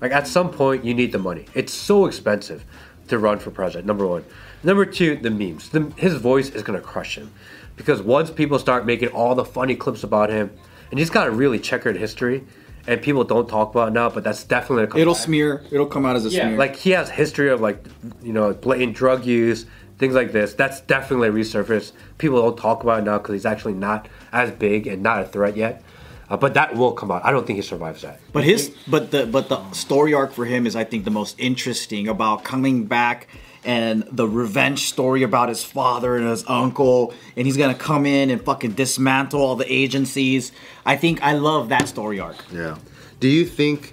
Like 0.00 0.12
at 0.12 0.26
some 0.26 0.50
point, 0.50 0.84
you 0.84 0.94
need 0.94 1.12
the 1.12 1.18
money. 1.18 1.44
It's 1.54 1.72
so 1.74 2.06
expensive 2.06 2.64
to 3.10 3.18
run 3.18 3.38
for 3.38 3.50
president. 3.50 3.86
Number 3.86 4.06
one. 4.06 4.24
Number 4.62 4.84
two, 4.84 5.16
the 5.16 5.30
memes. 5.30 5.68
The, 5.70 5.92
his 5.96 6.14
voice 6.14 6.50
is 6.50 6.62
gonna 6.62 6.80
crush 6.80 7.16
him, 7.16 7.30
because 7.76 8.02
once 8.02 8.30
people 8.30 8.58
start 8.58 8.86
making 8.86 9.08
all 9.08 9.34
the 9.34 9.44
funny 9.44 9.74
clips 9.76 10.02
about 10.02 10.30
him, 10.30 10.50
and 10.90 10.98
he's 10.98 11.10
got 11.10 11.26
a 11.28 11.30
really 11.30 11.58
checkered 11.58 11.96
history, 11.96 12.44
and 12.86 13.00
people 13.00 13.24
don't 13.24 13.48
talk 13.48 13.70
about 13.70 13.88
it 13.88 13.92
now, 13.92 14.08
but 14.10 14.24
that's 14.24 14.44
definitely 14.44 14.86
gonna 14.86 15.00
It'll 15.02 15.14
back. 15.14 15.22
smear. 15.22 15.62
It'll 15.70 15.86
come 15.86 16.04
out 16.06 16.16
as 16.16 16.26
a 16.26 16.30
Yeah, 16.30 16.46
smear. 16.46 16.58
like 16.58 16.76
he 16.76 16.90
has 16.90 17.08
history 17.10 17.50
of 17.50 17.60
like, 17.60 17.84
you 18.22 18.32
know, 18.32 18.52
blatant 18.52 18.96
drug 18.96 19.24
use, 19.24 19.66
things 19.98 20.14
like 20.14 20.32
this. 20.32 20.54
That's 20.54 20.80
definitely 20.82 21.28
resurfaced. 21.28 21.92
People 22.18 22.40
don't 22.42 22.56
talk 22.56 22.82
about 22.82 23.00
it 23.00 23.04
now 23.04 23.18
because 23.18 23.34
he's 23.34 23.46
actually 23.46 23.74
not 23.74 24.08
as 24.32 24.50
big 24.50 24.86
and 24.86 25.02
not 25.02 25.22
a 25.22 25.24
threat 25.26 25.56
yet. 25.56 25.82
Uh, 26.30 26.36
but 26.36 26.54
that 26.54 26.76
will 26.76 26.92
come 26.92 27.10
out. 27.10 27.24
I 27.24 27.32
don't 27.32 27.44
think 27.44 27.56
he 27.56 27.62
survives 27.62 28.02
that. 28.02 28.20
But 28.32 28.44
his, 28.44 28.70
but 28.86 29.10
the, 29.10 29.26
but 29.26 29.48
the 29.48 29.72
story 29.72 30.14
arc 30.14 30.32
for 30.32 30.44
him 30.44 30.64
is, 30.64 30.76
I 30.76 30.84
think, 30.84 31.04
the 31.04 31.10
most 31.10 31.34
interesting 31.38 32.06
about 32.06 32.44
coming 32.44 32.84
back 32.86 33.26
and 33.64 34.04
the 34.10 34.26
revenge 34.26 34.88
story 34.88 35.22
about 35.22 35.48
his 35.48 35.62
father 35.62 36.16
and 36.16 36.26
his 36.26 36.44
uncle, 36.48 37.12
and 37.36 37.46
he's 37.46 37.56
gonna 37.56 37.74
come 37.74 38.06
in 38.06 38.30
and 38.30 38.42
fucking 38.42 38.72
dismantle 38.72 39.40
all 39.40 39.56
the 39.56 39.70
agencies. 39.70 40.52
I 40.86 40.96
think 40.96 41.22
I 41.22 41.32
love 41.32 41.68
that 41.68 41.88
story 41.88 42.20
arc. 42.20 42.36
Yeah. 42.52 42.78
Do 43.18 43.28
you 43.28 43.44
think? 43.44 43.92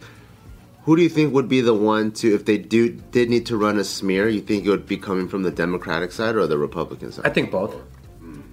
Who 0.84 0.95
do 0.95 1.02
you 1.02 1.10
think 1.10 1.34
would 1.34 1.50
be 1.50 1.60
the 1.60 1.73
one 1.73 2.12
to, 2.13 2.34
if 2.34 2.45
they 2.45 2.58
do 2.58 2.91
did 3.12 3.30
need 3.30 3.45
to 3.47 3.58
run 3.58 3.78
a 3.78 3.84
smear? 3.84 4.30
You 4.30 4.39
think 4.39 4.65
it 4.65 4.69
would 4.69 4.88
be 4.88 4.95
coming 4.95 5.28
from 5.28 5.43
the 5.43 5.52
Democratic 5.52 6.13
side 6.13 6.36
or 6.36 6.47
the 6.47 6.58
Republican 6.58 7.12
side? 7.12 7.26
I 7.26 7.30
think 7.30 7.52
both. 7.52 7.76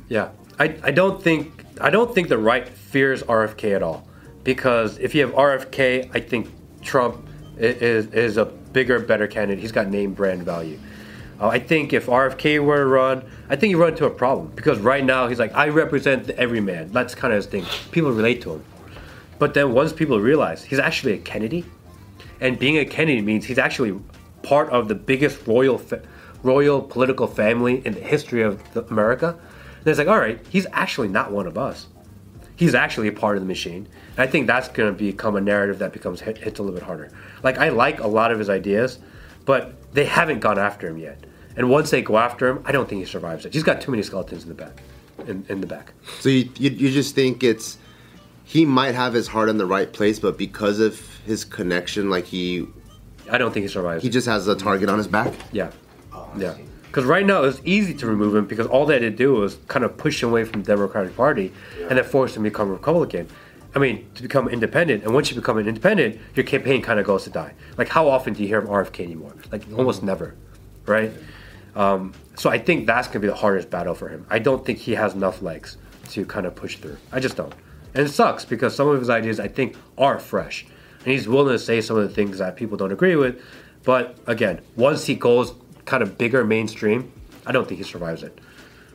Yeah, 0.08 0.30
I, 0.58 0.76
I 0.82 0.90
don't 0.90 1.22
think 1.22 1.63
I 1.80 1.90
don't 1.90 2.14
think 2.14 2.28
the 2.28 2.38
right 2.38 2.68
fears 2.68 3.22
RFK 3.24 3.74
at 3.74 3.82
all, 3.82 4.06
because 4.44 4.98
if 4.98 5.14
you 5.14 5.22
have 5.26 5.34
RFK, 5.34 6.10
I 6.14 6.20
think 6.20 6.48
Trump 6.82 7.26
is 7.58 8.06
is 8.06 8.36
a 8.36 8.44
bigger, 8.44 8.98
better 9.00 9.26
candidate. 9.26 9.60
He's 9.60 9.72
got 9.72 9.88
name 9.88 10.12
brand 10.14 10.42
value. 10.42 10.78
Uh, 11.40 11.48
I 11.48 11.58
think 11.58 11.92
if 11.92 12.06
RFK 12.06 12.64
were 12.64 12.78
to 12.78 12.86
run, 12.86 13.24
I 13.48 13.56
think 13.56 13.70
he'd 13.70 13.74
run 13.76 13.90
into 13.90 14.06
a 14.06 14.10
problem 14.10 14.52
because 14.54 14.78
right 14.78 15.04
now 15.04 15.26
he's 15.26 15.38
like 15.38 15.54
I 15.54 15.68
represent 15.68 16.26
the 16.26 16.38
everyman. 16.38 16.92
That's 16.92 17.14
kind 17.14 17.32
of 17.32 17.38
his 17.38 17.46
thing. 17.46 17.64
People 17.90 18.12
relate 18.12 18.40
to 18.42 18.52
him, 18.54 18.64
but 19.38 19.54
then 19.54 19.72
once 19.72 19.92
people 19.92 20.20
realize 20.20 20.62
he's 20.62 20.78
actually 20.78 21.14
a 21.14 21.18
Kennedy, 21.18 21.64
and 22.40 22.58
being 22.58 22.78
a 22.78 22.84
Kennedy 22.84 23.20
means 23.20 23.44
he's 23.44 23.58
actually 23.58 23.98
part 24.42 24.70
of 24.70 24.86
the 24.86 24.94
biggest 24.94 25.44
royal 25.46 25.78
fa- 25.78 26.02
royal 26.44 26.80
political 26.80 27.26
family 27.26 27.84
in 27.84 27.94
the 27.94 28.00
history 28.00 28.42
of 28.42 28.62
the- 28.74 28.84
America. 28.84 29.36
And 29.84 29.90
it's 29.90 29.98
like, 29.98 30.08
all 30.08 30.18
right, 30.18 30.40
he's 30.48 30.66
actually 30.72 31.08
not 31.08 31.30
one 31.30 31.46
of 31.46 31.58
us. 31.58 31.88
He's 32.56 32.74
actually 32.74 33.08
a 33.08 33.12
part 33.12 33.36
of 33.36 33.42
the 33.42 33.46
machine. 33.46 33.86
And 34.16 34.18
I 34.18 34.26
think 34.26 34.46
that's 34.46 34.68
going 34.68 34.90
to 34.90 34.98
become 34.98 35.36
a 35.36 35.40
narrative 35.40 35.78
that 35.80 35.92
becomes 35.92 36.20
hit, 36.20 36.38
hits 36.38 36.58
a 36.58 36.62
little 36.62 36.78
bit 36.78 36.84
harder. 36.84 37.10
Like 37.42 37.58
I 37.58 37.68
like 37.68 38.00
a 38.00 38.06
lot 38.06 38.30
of 38.30 38.38
his 38.38 38.48
ideas, 38.48 38.98
but 39.44 39.92
they 39.92 40.04
haven't 40.06 40.40
gone 40.40 40.58
after 40.58 40.88
him 40.88 40.96
yet. 40.96 41.22
And 41.56 41.68
once 41.68 41.90
they 41.90 42.00
go 42.00 42.16
after 42.16 42.48
him, 42.48 42.62
I 42.64 42.72
don't 42.72 42.88
think 42.88 43.00
he 43.00 43.04
survives 43.04 43.44
it. 43.44 43.52
He's 43.52 43.62
got 43.62 43.80
too 43.80 43.90
many 43.90 44.02
skeletons 44.02 44.44
in 44.44 44.48
the 44.48 44.54
back. 44.54 44.82
In, 45.26 45.44
in 45.48 45.60
the 45.60 45.66
back. 45.66 45.92
So 46.20 46.28
you, 46.28 46.50
you 46.56 46.70
you 46.70 46.90
just 46.90 47.14
think 47.14 47.44
it's 47.44 47.78
he 48.44 48.64
might 48.64 48.94
have 48.96 49.12
his 49.12 49.28
heart 49.28 49.48
in 49.48 49.58
the 49.58 49.66
right 49.66 49.92
place, 49.92 50.18
but 50.18 50.36
because 50.36 50.80
of 50.80 50.98
his 51.24 51.44
connection, 51.44 52.10
like 52.10 52.24
he 52.24 52.66
I 53.30 53.38
don't 53.38 53.52
think 53.52 53.62
he 53.62 53.68
survives. 53.68 54.02
he 54.02 54.10
just 54.10 54.26
has 54.26 54.48
a 54.48 54.56
target 54.56 54.88
on 54.88 54.98
his 54.98 55.06
back. 55.06 55.32
Yeah. 55.52 55.70
Oh, 56.12 56.28
yeah. 56.36 56.56
Because 56.94 57.06
right 57.06 57.26
now 57.26 57.42
it's 57.42 57.60
easy 57.64 57.92
to 57.92 58.06
remove 58.06 58.36
him 58.36 58.46
because 58.46 58.68
all 58.68 58.86
they 58.86 58.94
had 58.94 59.00
to 59.00 59.10
do 59.10 59.34
was 59.34 59.56
kind 59.66 59.84
of 59.84 59.96
push 59.96 60.22
him 60.22 60.28
away 60.28 60.44
from 60.44 60.62
the 60.62 60.66
Democratic 60.68 61.16
Party 61.16 61.52
and 61.80 61.98
then 61.98 62.04
force 62.04 62.36
him 62.36 62.44
to 62.44 62.50
become 62.50 62.68
a 62.68 62.72
Republican. 62.72 63.26
I 63.74 63.80
mean, 63.80 64.08
to 64.14 64.22
become 64.22 64.48
independent. 64.48 65.02
And 65.02 65.12
once 65.12 65.28
you 65.28 65.34
become 65.34 65.58
an 65.58 65.66
independent, 65.66 66.20
your 66.36 66.46
campaign 66.46 66.82
kind 66.82 67.00
of 67.00 67.04
goes 67.04 67.24
to 67.24 67.30
die. 67.30 67.54
Like, 67.76 67.88
how 67.88 68.06
often 68.08 68.32
do 68.32 68.42
you 68.42 68.46
hear 68.46 68.58
of 68.58 68.68
RFK 68.68 69.02
anymore? 69.02 69.34
Like, 69.50 69.64
almost 69.76 70.04
never, 70.04 70.36
right? 70.86 71.10
Um, 71.74 72.14
so 72.36 72.48
I 72.48 72.60
think 72.60 72.86
that's 72.86 73.08
going 73.08 73.14
to 73.14 73.20
be 73.22 73.26
the 73.26 73.34
hardest 73.34 73.70
battle 73.70 73.96
for 73.96 74.08
him. 74.08 74.24
I 74.30 74.38
don't 74.38 74.64
think 74.64 74.78
he 74.78 74.92
has 74.92 75.14
enough 75.14 75.42
legs 75.42 75.76
to 76.10 76.24
kind 76.24 76.46
of 76.46 76.54
push 76.54 76.76
through. 76.76 76.98
I 77.10 77.18
just 77.18 77.36
don't. 77.36 77.54
And 77.94 78.06
it 78.06 78.10
sucks 78.10 78.44
because 78.44 78.72
some 78.72 78.86
of 78.86 79.00
his 79.00 79.10
ideas, 79.10 79.40
I 79.40 79.48
think, 79.48 79.74
are 79.98 80.20
fresh. 80.20 80.64
And 81.00 81.08
he's 81.08 81.26
willing 81.26 81.54
to 81.54 81.58
say 81.58 81.80
some 81.80 81.96
of 81.96 82.08
the 82.08 82.14
things 82.14 82.38
that 82.38 82.54
people 82.54 82.76
don't 82.76 82.92
agree 82.92 83.16
with. 83.16 83.42
But 83.82 84.16
again, 84.28 84.60
once 84.76 85.06
he 85.06 85.16
goes 85.16 85.54
kind 85.84 86.02
of 86.02 86.18
bigger 86.18 86.44
mainstream, 86.44 87.12
I 87.46 87.52
don't 87.52 87.66
think 87.66 87.78
he 87.78 87.84
survives 87.84 88.22
it. 88.22 88.38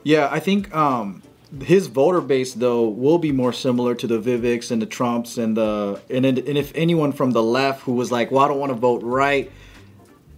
Yeah, 0.02 0.28
I 0.30 0.40
think 0.40 0.74
um, 0.74 1.22
his 1.62 1.88
voter 1.88 2.20
base 2.20 2.54
though 2.54 2.88
will 2.88 3.18
be 3.18 3.32
more 3.32 3.52
similar 3.52 3.94
to 3.96 4.06
the 4.06 4.18
Viveks 4.18 4.70
and 4.70 4.80
the 4.80 4.86
Trumps 4.86 5.36
and 5.36 5.56
the 5.56 6.00
and 6.08 6.24
and 6.24 6.38
if 6.38 6.72
anyone 6.74 7.12
from 7.12 7.32
the 7.32 7.42
left 7.42 7.82
who 7.82 7.92
was 7.92 8.10
like, 8.10 8.30
well, 8.30 8.44
I 8.44 8.48
don't 8.48 8.58
want 8.58 8.70
to 8.70 8.78
vote 8.78 9.02
right, 9.02 9.50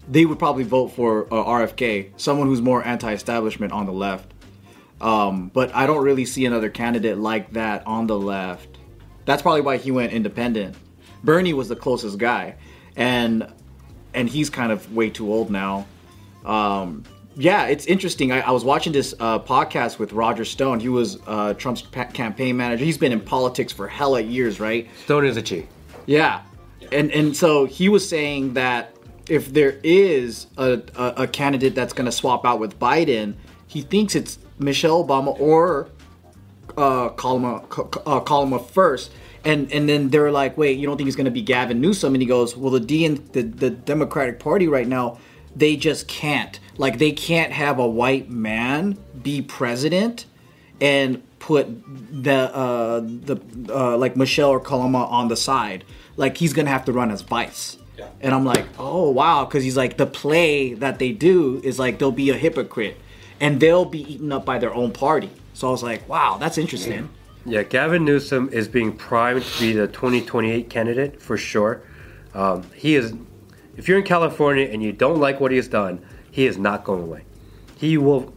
they 0.08 0.24
would 0.24 0.38
probably 0.38 0.64
vote 0.64 0.88
for 0.88 1.26
uh, 1.26 1.44
RFK, 1.44 2.10
someone 2.16 2.48
who's 2.48 2.62
more 2.62 2.84
anti-establishment 2.84 3.72
on 3.72 3.86
the 3.86 3.92
left. 3.92 4.32
Um, 5.00 5.50
but 5.52 5.74
I 5.74 5.86
don't 5.86 6.04
really 6.04 6.24
see 6.24 6.46
another 6.46 6.70
candidate 6.70 7.18
like 7.18 7.52
that 7.54 7.86
on 7.86 8.06
the 8.06 8.18
left. 8.18 8.78
That's 9.24 9.42
probably 9.42 9.60
why 9.60 9.76
he 9.76 9.90
went 9.90 10.12
independent. 10.12 10.76
Bernie 11.24 11.52
was 11.52 11.68
the 11.68 11.76
closest 11.76 12.18
guy, 12.18 12.56
and 12.96 13.52
and 14.14 14.28
he's 14.28 14.50
kind 14.50 14.72
of 14.72 14.92
way 14.94 15.10
too 15.10 15.32
old 15.32 15.50
now. 15.50 15.86
Um, 16.44 17.04
yeah, 17.34 17.66
it's 17.66 17.86
interesting. 17.86 18.30
I, 18.32 18.40
I 18.40 18.50
was 18.50 18.64
watching 18.64 18.92
this 18.92 19.14
uh, 19.18 19.38
podcast 19.38 19.98
with 19.98 20.12
Roger 20.12 20.44
Stone. 20.44 20.80
He 20.80 20.88
was 20.88 21.18
uh, 21.26 21.54
Trump's 21.54 21.82
pa- 21.82 22.04
campaign 22.04 22.56
manager. 22.56 22.84
He's 22.84 22.98
been 22.98 23.12
in 23.12 23.20
politics 23.20 23.72
for 23.72 23.88
hella 23.88 24.20
years, 24.20 24.60
right? 24.60 24.88
Stone 25.04 25.24
is 25.26 25.36
a 25.36 25.42
chi. 25.42 25.66
Yeah, 26.06 26.42
and 26.90 27.10
and 27.10 27.36
so 27.36 27.64
he 27.64 27.88
was 27.88 28.06
saying 28.06 28.54
that 28.54 28.94
if 29.28 29.52
there 29.52 29.78
is 29.82 30.46
a 30.58 30.82
a, 30.94 31.22
a 31.22 31.26
candidate 31.26 31.74
that's 31.74 31.92
going 31.92 32.06
to 32.06 32.12
swap 32.12 32.44
out 32.44 32.60
with 32.60 32.78
Biden, 32.78 33.34
he 33.66 33.82
thinks 33.82 34.14
it's 34.14 34.38
Michelle 34.58 35.04
Obama 35.04 35.38
or 35.40 35.88
uh, 36.76 37.08
Kalama 37.10 37.64
uh, 38.06 38.20
Kalama 38.20 38.58
first. 38.58 39.12
And 39.44 39.72
and 39.72 39.88
then 39.88 40.10
they're 40.10 40.30
like, 40.30 40.56
wait, 40.56 40.78
you 40.78 40.86
don't 40.86 40.96
think 40.96 41.08
it's 41.08 41.16
going 41.16 41.24
to 41.24 41.30
be 41.32 41.42
Gavin 41.42 41.80
Newsom? 41.80 42.14
And 42.14 42.22
he 42.22 42.28
goes, 42.28 42.56
well, 42.56 42.70
the 42.70 42.80
DN, 42.80 43.32
the 43.32 43.42
the 43.42 43.70
Democratic 43.70 44.38
Party 44.38 44.68
right 44.68 44.86
now, 44.86 45.18
they 45.54 45.76
just 45.76 46.08
can't. 46.08 46.58
Like 46.76 46.98
they 46.98 47.12
can't 47.12 47.52
have 47.52 47.78
a 47.78 47.86
white 47.86 48.30
man 48.30 48.98
be 49.22 49.42
president 49.42 50.26
and 50.80 51.22
put 51.38 51.66
the 52.22 52.54
uh, 52.54 53.00
the 53.00 53.40
uh, 53.68 53.96
like 53.96 54.16
Michelle 54.16 54.50
or 54.50 54.60
Kalama 54.60 55.04
on 55.04 55.28
the 55.28 55.36
side. 55.36 55.84
Like 56.16 56.36
he's 56.36 56.52
gonna 56.52 56.70
have 56.70 56.84
to 56.86 56.92
run 56.92 57.10
as 57.10 57.22
vice. 57.22 57.78
Yeah. 57.98 58.08
And 58.20 58.34
I'm 58.34 58.44
like, 58.44 58.66
oh 58.78 59.10
wow, 59.10 59.44
because 59.44 59.64
he's 59.64 59.76
like 59.76 59.96
the 59.96 60.06
play 60.06 60.74
that 60.74 60.98
they 60.98 61.12
do 61.12 61.60
is 61.62 61.78
like 61.78 61.98
they'll 61.98 62.10
be 62.10 62.30
a 62.30 62.36
hypocrite, 62.36 62.96
and 63.40 63.60
they'll 63.60 63.84
be 63.84 64.00
eaten 64.14 64.32
up 64.32 64.44
by 64.44 64.58
their 64.58 64.74
own 64.74 64.92
party. 64.92 65.30
So 65.54 65.68
I 65.68 65.70
was 65.70 65.82
like, 65.82 66.08
wow, 66.08 66.38
that's 66.38 66.58
interesting. 66.58 67.10
Yeah, 67.44 67.62
Gavin 67.64 68.04
Newsom 68.04 68.48
is 68.52 68.68
being 68.68 68.96
primed 68.96 69.42
to 69.42 69.60
be 69.60 69.72
the 69.72 69.88
2028 69.88 70.70
candidate 70.70 71.20
for 71.20 71.36
sure. 71.36 71.82
Um, 72.34 72.64
he 72.74 72.94
is, 72.94 73.14
if 73.76 73.88
you're 73.88 73.98
in 73.98 74.04
California 74.04 74.68
and 74.70 74.82
you 74.82 74.92
don't 74.92 75.18
like 75.18 75.40
what 75.40 75.50
he 75.50 75.56
has 75.56 75.68
done, 75.68 76.04
he 76.30 76.46
is 76.46 76.58
not 76.58 76.84
going 76.84 77.02
away. 77.02 77.24
He 77.76 77.98
will, 77.98 78.32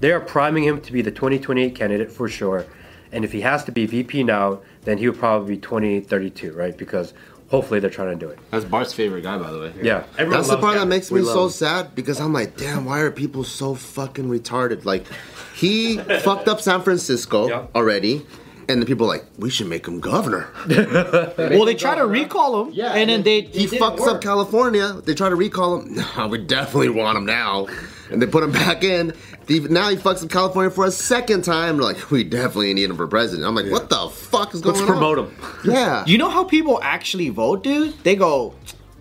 they 0.00 0.12
are 0.12 0.20
priming 0.20 0.64
him 0.64 0.80
to 0.82 0.92
be 0.92 1.02
the 1.02 1.10
2028 1.10 1.74
candidate 1.74 2.10
for 2.12 2.28
sure. 2.28 2.66
And 3.12 3.24
if 3.24 3.32
he 3.32 3.40
has 3.42 3.64
to 3.64 3.72
be 3.72 3.86
VP 3.86 4.24
now, 4.24 4.60
then 4.82 4.98
he 4.98 5.08
would 5.08 5.18
probably 5.18 5.56
be 5.56 5.60
2032, 5.60 6.52
right? 6.52 6.76
Because 6.76 7.14
hopefully 7.48 7.78
they're 7.80 7.90
trying 7.90 8.18
to 8.18 8.26
do 8.26 8.30
it. 8.30 8.38
That's 8.50 8.64
Bart's 8.64 8.92
favorite 8.92 9.22
guy, 9.22 9.38
by 9.38 9.50
the 9.52 9.58
way. 9.60 9.72
Yeah, 9.82 10.04
everyone 10.18 10.30
That's 10.38 10.48
the 10.48 10.54
loves 10.54 10.64
part 10.64 10.76
that 10.78 10.86
makes 10.86 11.10
me 11.12 11.22
so 11.22 11.44
him. 11.44 11.50
sad 11.50 11.94
because 11.94 12.20
I'm 12.20 12.32
like, 12.32 12.56
damn, 12.56 12.84
why 12.84 13.00
are 13.00 13.10
people 13.10 13.44
so 13.44 13.74
fucking 13.74 14.28
retarded? 14.28 14.84
Like, 14.84 15.06
he 15.54 15.98
fucked 16.22 16.48
up 16.48 16.60
San 16.60 16.82
Francisco 16.82 17.48
Yeah. 17.48 17.66
already, 17.74 18.26
and 18.68 18.80
the 18.82 18.86
people 18.86 19.06
are 19.06 19.16
like, 19.16 19.24
we 19.38 19.50
should 19.50 19.66
make 19.68 19.86
him 19.86 20.00
governor. 20.00 20.48
Well, 21.36 21.64
they 21.64 21.74
try 21.74 21.94
to 21.94 22.06
recall 22.06 22.62
him, 22.64 22.72
Yeah, 22.72 22.92
and 22.94 23.08
then 23.10 23.22
they 23.22 23.42
he 23.42 23.66
fucks 23.66 24.00
work. 24.00 24.16
up 24.16 24.20
California. 24.22 24.92
They 25.04 25.14
try 25.14 25.28
to 25.28 25.36
recall 25.36 25.80
him. 25.80 25.94
No, 26.16 26.28
we 26.28 26.38
definitely 26.38 26.88
want 26.90 27.18
him 27.18 27.26
now, 27.26 27.66
and 28.10 28.20
they 28.22 28.26
put 28.26 28.42
him 28.42 28.52
back 28.52 28.82
in. 28.84 29.12
Now 29.48 29.90
he 29.90 29.96
fucks 29.96 30.24
up 30.24 30.30
California 30.30 30.70
for 30.70 30.86
a 30.86 30.90
second 30.90 31.42
time. 31.42 31.76
They're 31.76 31.84
like, 31.92 32.10
we 32.10 32.24
definitely 32.24 32.72
need 32.74 32.88
him 32.90 32.96
for 32.96 33.06
president. 33.06 33.46
I'm 33.46 33.54
like, 33.54 33.70
what 33.70 33.90
the 33.90 34.08
fuck 34.08 34.54
is 34.54 34.60
going 34.62 34.74
Let's 34.76 34.82
on? 34.82 34.86
promote 34.86 35.18
him. 35.18 35.36
Yeah, 35.64 36.04
You 36.06 36.16
know 36.18 36.30
how 36.30 36.44
people 36.44 36.80
actually 36.82 37.28
vote, 37.28 37.62
dude? 37.62 37.92
They 38.04 38.16
go, 38.16 38.54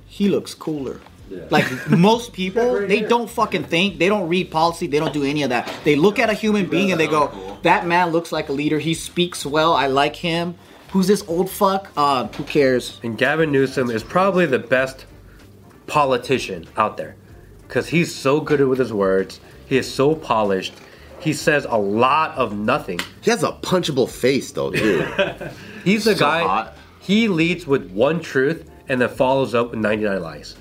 he 0.07 0.27
looks 0.29 0.53
cooler. 0.53 0.99
Like 1.49 1.89
most 1.89 2.33
people, 2.33 2.85
they 2.87 3.01
don't 3.01 3.29
fucking 3.29 3.63
think, 3.65 3.99
they 3.99 4.07
don't 4.09 4.27
read 4.27 4.51
policy, 4.51 4.87
they 4.87 4.99
don't 4.99 5.13
do 5.13 5.23
any 5.23 5.43
of 5.43 5.49
that. 5.49 5.71
They 5.83 5.95
look 5.95 6.19
at 6.19 6.29
a 6.29 6.33
human 6.33 6.67
being 6.67 6.91
and 6.91 6.99
they 6.99 7.07
go, 7.07 7.57
that 7.63 7.85
man 7.87 8.09
looks 8.09 8.31
like 8.31 8.49
a 8.49 8.53
leader. 8.53 8.79
He 8.79 8.93
speaks 8.93 9.45
well. 9.45 9.73
I 9.73 9.87
like 9.87 10.15
him. 10.15 10.55
Who's 10.91 11.07
this 11.07 11.23
old 11.27 11.49
fuck? 11.49 11.91
Uh, 11.97 12.27
who 12.27 12.43
cares? 12.43 12.99
And 13.03 13.17
Gavin 13.17 13.51
Newsom 13.51 13.89
is 13.89 14.03
probably 14.03 14.45
the 14.45 14.59
best 14.59 15.05
politician 15.87 16.65
out 16.77 16.97
there 16.97 17.15
because 17.67 17.87
he's 17.87 18.13
so 18.13 18.39
good 18.39 18.61
with 18.61 18.79
his 18.79 18.93
words. 18.93 19.39
He 19.65 19.77
is 19.77 19.91
so 19.91 20.15
polished. 20.15 20.73
He 21.19 21.33
says 21.33 21.65
a 21.69 21.77
lot 21.77 22.37
of 22.37 22.55
nothing. 22.57 22.99
he 23.21 23.31
has 23.31 23.43
a 23.43 23.53
punchable 23.53 24.09
face 24.09 24.51
though, 24.51 24.71
dude. 24.71 25.07
He's 25.85 26.03
the 26.03 26.13
So 26.15 26.19
guy. 26.19 26.41
hot. 26.43 26.75
He 26.99 27.27
leads 27.29 27.65
with 27.65 27.89
one 27.91 28.19
truth 28.21 28.69
and 28.89 28.99
then 29.01 29.07
follows 29.09 29.55
up 29.55 29.71
with 29.71 29.79
99 29.79 30.21
lies. 30.21 30.55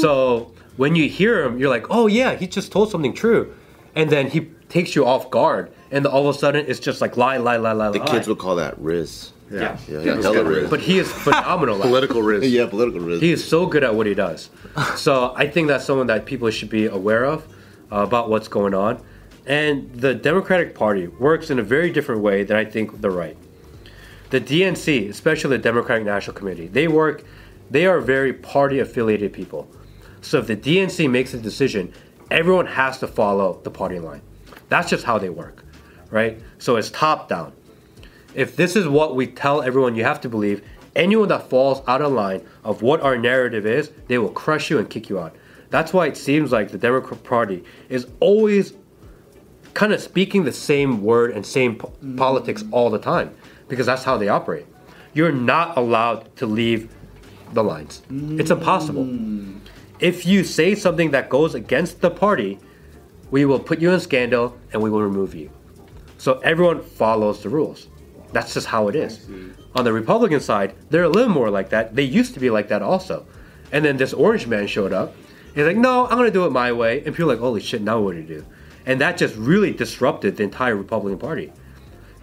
So 0.00 0.52
when 0.76 0.94
you 0.94 1.08
hear 1.08 1.42
him, 1.44 1.58
you're 1.58 1.70
like, 1.70 1.86
oh 1.90 2.06
yeah, 2.06 2.34
he 2.34 2.46
just 2.46 2.72
told 2.72 2.90
something 2.90 3.14
true, 3.14 3.54
and 3.94 4.10
then 4.10 4.28
he 4.30 4.50
takes 4.68 4.94
you 4.94 5.06
off 5.06 5.30
guard, 5.30 5.72
and 5.90 6.06
all 6.06 6.28
of 6.28 6.34
a 6.34 6.38
sudden 6.38 6.64
it's 6.68 6.80
just 6.80 7.00
like 7.00 7.16
lie, 7.16 7.36
lie, 7.38 7.56
lie, 7.56 7.72
lie, 7.72 7.90
the 7.90 7.98
lie. 7.98 8.06
kids 8.06 8.28
would 8.28 8.38
call 8.38 8.56
that 8.56 8.78
Riz. 8.78 9.32
yeah. 9.50 9.78
Yeah, 9.88 10.00
yeah, 10.00 10.22
hella 10.22 10.44
Riz. 10.44 10.70
But 10.70 10.80
he 10.80 10.98
is 10.98 11.10
phenomenal. 11.10 11.76
at 11.76 11.86
it. 11.86 11.88
Political 11.88 12.22
risk. 12.22 12.46
yeah, 12.50 12.66
political 12.66 13.00
Riz. 13.00 13.20
He 13.20 13.32
is 13.32 13.46
so 13.46 13.66
good 13.66 13.82
at 13.84 13.94
what 13.94 14.06
he 14.06 14.14
does. 14.14 14.50
So 14.96 15.32
I 15.36 15.48
think 15.48 15.68
that's 15.68 15.84
someone 15.84 16.06
that 16.08 16.26
people 16.26 16.50
should 16.50 16.70
be 16.70 16.86
aware 16.86 17.24
of 17.24 17.44
uh, 17.90 17.96
about 17.96 18.28
what's 18.30 18.48
going 18.48 18.74
on. 18.74 19.02
And 19.46 19.90
the 19.92 20.14
Democratic 20.14 20.74
Party 20.74 21.06
works 21.06 21.50
in 21.50 21.58
a 21.58 21.62
very 21.62 21.90
different 21.90 22.20
way 22.20 22.44
than 22.44 22.56
I 22.56 22.64
think 22.64 23.00
the 23.00 23.10
right. 23.10 23.36
The 24.30 24.40
DNC, 24.40 25.08
especially 25.08 25.56
the 25.56 25.62
Democratic 25.62 26.04
National 26.04 26.36
Committee, 26.36 26.66
they 26.66 26.86
work, 26.86 27.24
they 27.70 27.86
are 27.86 28.00
very 28.00 28.32
party 28.32 28.78
affiliated 28.80 29.32
people. 29.32 29.68
So 30.20 30.38
if 30.38 30.46
the 30.46 30.56
DNC 30.56 31.10
makes 31.10 31.34
a 31.34 31.38
decision, 31.38 31.92
everyone 32.30 32.66
has 32.66 32.98
to 32.98 33.06
follow 33.06 33.60
the 33.62 33.70
party 33.70 33.98
line. 33.98 34.22
That's 34.68 34.90
just 34.90 35.04
how 35.04 35.18
they 35.18 35.30
work, 35.30 35.64
right? 36.10 36.40
So 36.58 36.76
it's 36.76 36.90
top 36.90 37.28
down 37.28 37.52
if 38.34 38.56
this 38.56 38.76
is 38.76 38.86
what 38.86 39.16
we 39.16 39.26
tell 39.26 39.62
everyone 39.62 39.96
you 39.96 40.04
have 40.04 40.20
to 40.20 40.28
believe, 40.28 40.62
anyone 40.94 41.28
that 41.28 41.48
falls 41.48 41.82
out 41.88 42.02
of 42.02 42.12
line 42.12 42.46
of 42.64 42.82
what 42.82 43.00
our 43.00 43.16
narrative 43.18 43.66
is, 43.66 43.90
they 44.06 44.18
will 44.18 44.30
crush 44.30 44.70
you 44.70 44.78
and 44.78 44.88
kick 44.88 45.08
you 45.08 45.18
out. 45.18 45.34
That's 45.70 45.92
why 45.92 46.06
it 46.06 46.16
seems 46.16 46.52
like 46.52 46.70
the 46.70 46.78
Democrat 46.78 47.22
Party 47.24 47.64
is 47.88 48.06
always 48.20 48.74
kind 49.74 49.92
of 49.92 50.00
speaking 50.00 50.44
the 50.44 50.52
same 50.52 51.02
word 51.02 51.32
and 51.32 51.44
same 51.44 51.76
po- 51.76 51.88
mm-hmm. 51.88 52.16
politics 52.16 52.64
all 52.70 52.90
the 52.90 52.98
time 52.98 53.34
because 53.68 53.86
that's 53.86 54.04
how 54.04 54.16
they 54.16 54.28
operate. 54.28 54.66
You're 55.14 55.32
not 55.32 55.76
allowed 55.76 56.34
to 56.36 56.46
leave 56.46 56.94
the 57.54 57.62
lines. 57.62 58.02
It's 58.10 58.50
impossible. 58.50 59.08
If 60.00 60.26
you 60.26 60.44
say 60.44 60.74
something 60.74 61.10
that 61.10 61.28
goes 61.28 61.54
against 61.54 62.00
the 62.00 62.10
party, 62.10 62.58
we 63.30 63.44
will 63.44 63.58
put 63.58 63.80
you 63.80 63.90
in 63.92 64.00
scandal 64.00 64.56
and 64.72 64.82
we 64.82 64.90
will 64.90 65.02
remove 65.02 65.34
you. 65.34 65.50
So 66.18 66.38
everyone 66.40 66.82
follows 66.82 67.42
the 67.42 67.48
rules. 67.48 67.88
That's 68.32 68.54
just 68.54 68.66
how 68.66 68.88
it 68.88 68.96
is. 68.96 69.26
On 69.74 69.84
the 69.84 69.92
Republican 69.92 70.40
side, 70.40 70.74
they're 70.90 71.04
a 71.04 71.08
little 71.08 71.32
more 71.32 71.50
like 71.50 71.70
that. 71.70 71.94
They 71.94 72.02
used 72.02 72.34
to 72.34 72.40
be 72.40 72.50
like 72.50 72.68
that 72.68 72.82
also. 72.82 73.26
And 73.72 73.84
then 73.84 73.96
this 73.96 74.12
orange 74.12 74.46
man 74.46 74.66
showed 74.66 74.92
up. 74.92 75.14
He's 75.54 75.64
like, 75.64 75.76
no, 75.76 76.06
I'm 76.06 76.16
going 76.16 76.26
to 76.26 76.32
do 76.32 76.46
it 76.46 76.50
my 76.50 76.72
way. 76.72 76.98
And 76.98 77.14
people 77.14 77.30
are 77.30 77.34
like, 77.34 77.40
holy 77.40 77.60
shit, 77.60 77.82
now 77.82 78.00
what 78.00 78.12
do 78.12 78.18
you 78.18 78.26
do? 78.26 78.46
And 78.86 79.00
that 79.00 79.16
just 79.16 79.34
really 79.36 79.72
disrupted 79.72 80.36
the 80.36 80.42
entire 80.44 80.76
Republican 80.76 81.18
Party. 81.18 81.52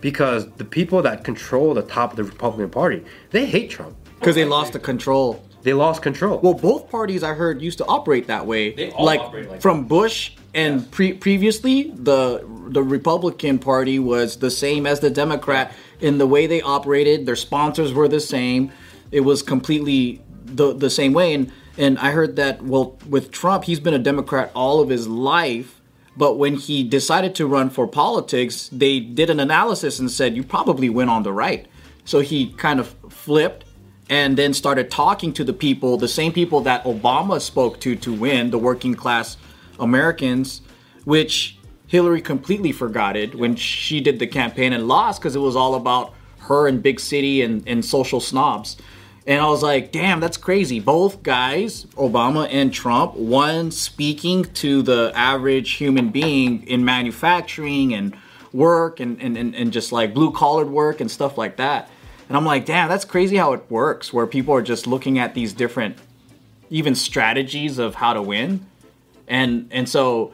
Because 0.01 0.49
the 0.53 0.65
people 0.65 1.01
that 1.01 1.23
control 1.23 1.73
the 1.73 1.81
top 1.81 2.11
of 2.11 2.17
the 2.17 2.23
Republican 2.23 2.69
Party, 2.69 3.03
they 3.31 3.45
hate 3.45 3.69
Trump. 3.69 3.95
Because 4.19 4.35
they 4.35 4.45
lost 4.45 4.73
the 4.73 4.79
control. 4.79 5.43
They 5.63 5.73
lost 5.73 6.03
control. 6.03 6.39
Well, 6.39 6.53
both 6.53 6.91
parties 6.91 7.23
I 7.23 7.33
heard 7.33 7.59
used 7.61 7.79
to 7.79 7.85
operate 7.85 8.27
that 8.27 8.45
way. 8.45 8.93
like 8.99 9.61
from 9.61 9.85
Bush 9.85 10.33
and 10.53 10.89
pre- 10.91 11.13
previously, 11.13 11.91
the 11.91 12.45
the 12.67 12.83
Republican 12.83 13.59
Party 13.59 13.99
was 13.99 14.37
the 14.37 14.51
same 14.51 14.85
as 14.85 14.99
the 14.99 15.09
Democrat 15.09 15.73
in 15.99 16.17
the 16.17 16.27
way 16.27 16.45
they 16.45 16.61
operated. 16.61 17.25
Their 17.25 17.35
sponsors 17.35 17.93
were 17.93 18.07
the 18.07 18.19
same. 18.19 18.71
It 19.11 19.21
was 19.21 19.41
completely 19.41 20.21
the 20.45 20.73
the 20.73 20.89
same 20.89 21.13
way. 21.13 21.33
And 21.33 21.51
and 21.77 21.97
I 21.99 22.11
heard 22.11 22.35
that 22.35 22.61
well, 22.61 22.97
with 23.09 23.31
Trump, 23.31 23.65
he's 23.65 23.79
been 23.79 23.93
a 23.93 23.99
Democrat 23.99 24.51
all 24.55 24.79
of 24.81 24.89
his 24.89 25.07
life. 25.07 25.81
But 26.17 26.37
when 26.37 26.55
he 26.55 26.83
decided 26.83 27.35
to 27.35 27.47
run 27.47 27.69
for 27.69 27.87
politics, 27.87 28.69
they 28.71 29.01
did 29.01 29.29
an 29.29 29.39
analysis 29.39 29.99
and 29.99 30.09
said 30.09 30.37
you 30.37 30.43
probably 30.43 30.89
went 30.89 31.09
on 31.09 31.23
the 31.23 31.33
right. 31.33 31.67
So 32.05 32.19
he 32.21 32.53
kind 32.53 32.79
of 32.79 32.95
flipped 33.09 33.64
and 34.09 34.37
then 34.37 34.53
started 34.53 34.91
talking 34.91 35.33
to 35.33 35.43
the 35.43 35.53
people, 35.53 35.97
the 35.97 36.07
same 36.07 36.31
people 36.31 36.61
that 36.61 36.83
Obama 36.83 37.41
spoke 37.41 37.79
to 37.81 37.95
to 37.95 38.13
win, 38.13 38.51
the 38.51 38.57
working 38.57 38.93
class 38.93 39.37
Americans, 39.79 40.61
which 41.05 41.57
Hillary 41.87 42.21
completely 42.21 42.71
forgot 42.71 43.15
it 43.15 43.35
when 43.35 43.55
she 43.55 44.01
did 44.01 44.19
the 44.19 44.27
campaign 44.27 44.73
and 44.73 44.87
lost 44.87 45.21
because 45.21 45.35
it 45.35 45.39
was 45.39 45.55
all 45.55 45.75
about 45.75 46.13
her 46.39 46.67
and 46.67 46.81
big 46.81 46.99
city 46.99 47.41
and, 47.41 47.67
and 47.67 47.83
social 47.83 48.19
snobs. 48.19 48.77
And 49.27 49.41
I 49.41 49.49
was 49.49 49.63
like, 49.63 49.91
damn, 49.91 50.19
that's 50.19 50.37
crazy. 50.37 50.79
Both 50.79 51.23
guys, 51.23 51.85
Obama 51.95 52.47
and 52.51 52.71
Trump, 52.71 53.15
one 53.15 53.71
speaking 53.71 54.45
to 54.45 54.83
the 54.83 55.11
average 55.15 55.73
human 55.73 56.09
being 56.09 56.65
in 56.67 56.85
manufacturing 56.85 57.95
and 57.95 58.15
work 58.53 58.99
and, 58.99 59.19
and, 59.19 59.35
and, 59.35 59.55
and 59.55 59.73
just 59.73 59.91
like 59.91 60.13
blue 60.13 60.31
collared 60.31 60.69
work 60.69 61.01
and 61.01 61.09
stuff 61.09 61.39
like 61.39 61.57
that. 61.57 61.89
And 62.27 62.35
I'm 62.35 62.45
like, 62.45 62.65
damn, 62.65 62.89
that's 62.89 63.05
crazy 63.05 63.37
how 63.37 63.53
it 63.53 63.69
works, 63.69 64.11
where 64.11 64.25
people 64.25 64.53
are 64.55 64.61
just 64.61 64.87
looking 64.87 65.19
at 65.19 65.33
these 65.33 65.53
different 65.53 65.97
even 66.69 66.95
strategies 66.95 67.77
of 67.77 67.95
how 67.95 68.13
to 68.13 68.21
win. 68.21 68.65
And 69.27 69.67
and 69.71 69.87
so 69.87 70.33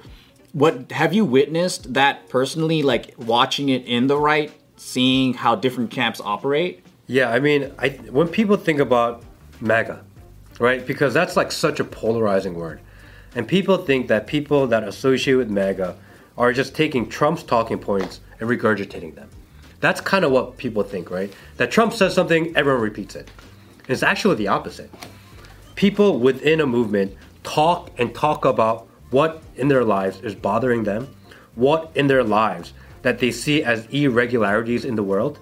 what 0.54 0.92
have 0.92 1.14
you 1.14 1.26
witnessed 1.26 1.94
that 1.94 2.30
personally, 2.30 2.84
like 2.84 3.14
watching 3.18 3.70
it 3.70 3.86
in 3.86 4.08
the 4.08 4.18
right, 4.18 4.52
seeing 4.78 5.34
how 5.34 5.56
different 5.56 5.92
camps 5.92 6.22
operate? 6.24 6.84
Yeah, 7.08 7.30
I 7.30 7.40
mean, 7.40 7.74
I 7.78 7.90
when 7.90 8.28
people 8.28 8.58
think 8.58 8.80
about 8.80 9.24
MAGA, 9.60 10.04
right? 10.60 10.86
Because 10.86 11.14
that's 11.14 11.36
like 11.36 11.52
such 11.52 11.80
a 11.80 11.84
polarizing 11.84 12.56
word. 12.56 12.82
And 13.36 13.48
people 13.48 13.78
think 13.78 14.08
that 14.08 14.28
people 14.28 14.68
that 14.68 14.84
associate 14.84 15.36
with 15.36 15.50
MAGA 15.50 15.96
are 16.38 16.52
just 16.52 16.76
taking 16.76 17.08
Trump's 17.08 17.44
talking 17.44 17.80
points 17.80 18.20
and 18.40 18.50
regurgitating 18.50 19.16
them. 19.16 19.30
That's 19.82 20.00
kind 20.00 20.24
of 20.24 20.32
what 20.32 20.58
people 20.58 20.84
think, 20.84 21.10
right? 21.10 21.34
That 21.58 21.72
Trump 21.72 21.94
says 21.94 22.14
something, 22.14 22.56
everyone 22.56 22.82
repeats 22.82 23.16
it. 23.16 23.30
And 23.80 23.90
it's 23.90 24.04
actually 24.04 24.36
the 24.36 24.48
opposite. 24.48 24.92
People 25.76 26.20
within 26.20 26.62
a 26.62 26.68
movement 26.68 27.16
talk 27.44 27.92
and 27.98 28.14
talk 28.14 28.46
about 28.46 28.88
what 29.10 29.42
in 29.56 29.68
their 29.68 29.84
lives 29.84 30.22
is 30.22 30.36
bothering 30.36 30.84
them, 30.84 31.14
what 31.56 31.92
in 31.96 32.08
their 32.08 32.24
lives 32.24 32.74
that 33.02 33.20
they 33.20 33.32
see 33.32 33.64
as 33.64 33.86
irregularities 33.88 34.86
in 34.86 34.96
the 34.96 35.04
world, 35.04 35.40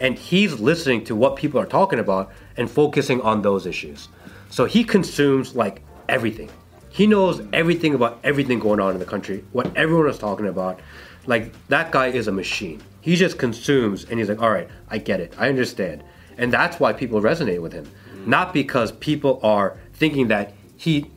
and 0.00 0.18
he's 0.18 0.58
listening 0.58 1.04
to 1.04 1.14
what 1.14 1.36
people 1.36 1.60
are 1.60 1.66
talking 1.66 1.98
about 1.98 2.32
and 2.56 2.70
focusing 2.70 3.20
on 3.20 3.42
those 3.42 3.66
issues. 3.66 4.08
So 4.50 4.64
he 4.64 4.82
consumes 4.82 5.54
like 5.54 5.82
everything. 6.08 6.50
He 6.88 7.06
knows 7.06 7.42
everything 7.52 7.94
about 7.94 8.18
everything 8.24 8.58
going 8.58 8.80
on 8.80 8.94
in 8.94 8.98
the 8.98 9.06
country, 9.06 9.44
what 9.52 9.74
everyone 9.76 10.08
is 10.08 10.18
talking 10.18 10.46
about. 10.46 10.80
Like 11.26 11.52
that 11.68 11.92
guy 11.92 12.08
is 12.08 12.26
a 12.28 12.32
machine. 12.32 12.82
He 13.02 13.16
just 13.16 13.36
consumes 13.36 14.04
and 14.04 14.18
he's 14.18 14.30
like, 14.30 14.40
all 14.40 14.50
right, 14.50 14.68
I 14.88 14.96
get 14.96 15.20
it, 15.20 15.34
I 15.36 15.50
understand. 15.50 16.02
And 16.38 16.50
that's 16.50 16.80
why 16.80 16.94
people 16.94 17.20
resonate 17.20 17.60
with 17.60 17.74
him. 17.74 17.90
Not 18.24 18.54
because 18.54 18.92
people 18.92 19.38
are 19.42 19.76
thinking 19.92 20.28
that 20.28 20.54
he, 20.76 21.10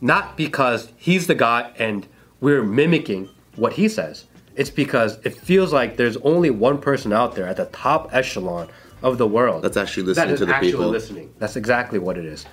not 0.00 0.36
because 0.36 0.92
he's 0.96 1.28
the 1.28 1.34
guy 1.36 1.70
and 1.78 2.08
we're 2.40 2.64
mimicking 2.64 3.28
what 3.56 3.74
he 3.74 3.88
says. 3.88 4.24
It's 4.56 4.70
because 4.70 5.18
it 5.24 5.36
feels 5.36 5.72
like 5.72 5.96
there's 5.96 6.16
only 6.18 6.50
one 6.50 6.78
person 6.78 7.12
out 7.12 7.34
there 7.34 7.46
at 7.46 7.56
the 7.56 7.66
top 7.66 8.12
echelon 8.12 8.68
of 9.02 9.18
the 9.18 9.26
world 9.26 9.62
That's 9.62 9.76
actually 9.76 10.04
listening 10.04 10.30
is 10.30 10.40
to 10.40 10.46
the 10.46 10.54
actually 10.54 10.72
people. 10.72 10.88
listening. 10.88 11.34
That's 11.38 11.56
exactly 11.56 11.98
what 11.98 12.16
it 12.18 12.24
is. 12.24 12.46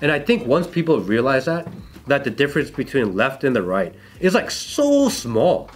And 0.00 0.10
I 0.10 0.18
think 0.18 0.46
once 0.46 0.66
people 0.66 1.00
realize 1.00 1.44
that, 1.46 1.68
that 2.06 2.24
the 2.24 2.30
difference 2.30 2.70
between 2.70 3.14
left 3.14 3.44
and 3.44 3.54
the 3.54 3.62
right 3.62 3.94
is 4.20 4.34
like 4.34 4.50
so 4.50 5.08
small. 5.08 5.70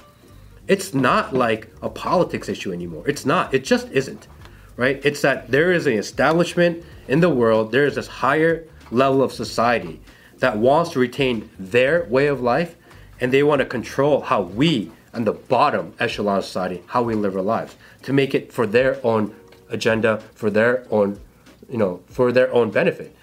It's 0.71 0.95
not 0.95 1.35
like 1.35 1.67
a 1.83 1.89
politics 1.91 2.49
issue 2.49 2.73
anymore. 2.73 3.03
It's 3.09 3.27
not. 3.27 3.53
It 3.53 3.65
just 3.65 3.91
isn't. 3.91 4.29
Right? 4.77 5.05
It's 5.05 5.21
that 5.23 5.51
there 5.51 5.73
is 5.73 5.89
an 5.89 5.95
establishment 5.95 6.85
in 7.09 7.19
the 7.19 7.29
world, 7.29 7.73
there 7.73 7.87
is 7.87 7.97
this 7.97 8.07
higher 8.07 8.69
level 8.93 9.21
of 9.21 9.33
society 9.33 10.01
that 10.39 10.57
wants 10.59 10.93
to 10.93 11.01
retain 11.01 11.51
their 11.59 12.05
way 12.05 12.29
of 12.29 12.41
life 12.41 12.77
and 13.21 13.33
they 13.33 13.43
want 13.43 13.59
to 13.59 13.67
control 13.67 14.21
how 14.21 14.43
we 14.43 14.93
on 15.13 15.25
the 15.25 15.33
bottom 15.33 15.93
echelon 15.99 16.39
of 16.39 16.45
society 16.45 16.83
how 16.87 17.03
we 17.03 17.15
live 17.15 17.37
our 17.37 17.43
lives 17.43 17.77
to 18.03 18.13
make 18.13 18.35
it 18.35 18.53
for 18.53 18.67
their 18.67 19.05
own 19.05 19.35
agenda 19.69 20.23
for 20.35 20.51
their 20.51 20.87
own 20.91 21.21
you 21.69 21.77
know 21.77 22.01
for 22.07 22.33
their 22.33 22.53
own 22.53 22.71
benefit 22.71 23.15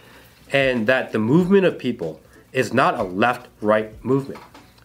and 0.51 0.85
that 0.85 1.11
the 1.11 1.19
movement 1.19 1.65
of 1.65 1.79
people 1.79 2.21
is 2.51 2.73
not 2.73 2.99
a 2.99 3.03
left 3.03 3.47
right 3.61 4.03
movement 4.05 4.39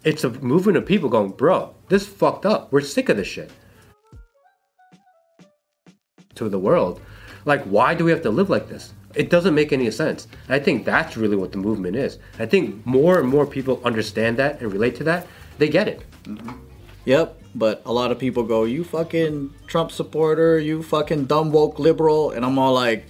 it's 0.05 0.25
a 0.25 0.31
movement 0.31 0.77
of 0.79 0.87
people 0.87 1.09
going 1.09 1.31
bro 1.31 1.75
this 1.88 2.07
fucked 2.07 2.47
up. 2.47 2.73
We're 2.73 2.81
sick 2.81 3.09
of 3.09 3.17
this 3.17 3.29
shit. 3.29 3.51
To 6.37 6.49
the 6.49 6.59
world. 6.59 7.01
Like 7.45 7.62
why 7.65 7.95
do 7.95 8.05
we 8.05 8.11
have 8.11 8.23
to 8.23 8.31
live 8.31 8.49
like 8.49 8.69
this? 8.69 8.95
It 9.15 9.29
doesn't 9.29 9.55
make 9.55 9.73
any 9.73 9.91
sense. 9.91 10.27
And 10.47 10.55
i 10.55 10.59
think 10.59 10.87
that's 10.87 11.17
really 11.17 11.37
what 11.37 11.53
the 11.53 11.59
movement 11.59 11.97
is. 11.97 12.19
I 12.38 12.47
think 12.47 12.85
more 12.87 13.21
and 13.21 13.29
more 13.29 13.47
people 13.47 13.81
understand 13.85 14.38
that 14.38 14.61
and 14.61 14.73
relate 14.73 14.97
to 14.97 15.05
that. 15.05 15.27
They 15.59 15.69
get 15.69 15.87
it. 15.87 16.03
Yep, 17.05 17.43
but 17.55 17.83
a 17.85 17.93
lot 17.93 18.11
of 18.11 18.19
people 18.19 18.43
go, 18.45 18.65
"You 18.65 18.85
fucking 18.85 19.53
Trump 19.67 19.91
supporter, 19.91 20.59
you 20.59 20.83
fucking 20.83 21.25
dumb 21.25 21.53
woke 21.53 21.79
liberal," 21.79 22.31
and 22.31 22.45
I'm 22.45 22.59
all 22.59 22.73
like, 22.73 23.07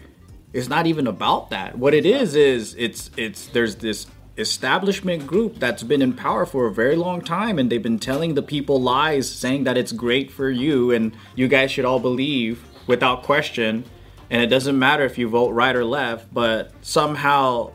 "It's 0.53 0.69
not 0.69 0.87
even 0.87 1.07
about 1.07 1.51
that. 1.51 1.79
What 1.79 1.95
it 1.95 2.07
is 2.07 2.35
is 2.35 2.75
it's 2.79 3.11
it's 3.17 3.47
there's 3.49 3.77
this 3.77 4.07
establishment 4.37 5.27
group 5.27 5.59
that's 5.59 5.83
been 5.83 6.03
in 6.03 6.12
power 6.12 6.47
for 6.47 6.66
a 6.66 6.73
very 6.73 6.97
long 6.97 7.21
time, 7.21 7.59
and 7.59 7.71
they've 7.71 7.83
been 7.83 7.99
telling 7.99 8.35
the 8.35 8.42
people 8.42 8.81
lies, 8.81 9.31
saying 9.31 9.64
that 9.64 9.77
it's 9.77 9.92
great 9.92 10.31
for 10.31 10.51
you, 10.51 10.90
and 10.90 11.14
you 11.35 11.49
guys 11.49 11.71
should 11.71 11.85
all 11.85 12.01
believe 12.01 12.64
without 12.87 13.23
question." 13.23 13.85
And 14.31 14.42
it 14.42 14.47
doesn't 14.47 14.79
matter 14.79 15.05
if 15.05 15.18
you 15.18 15.29
vote 15.29 15.51
right 15.51 15.77
or 15.77 15.85
left, 15.85 16.33
but 16.33 16.73
somehow 16.81 17.73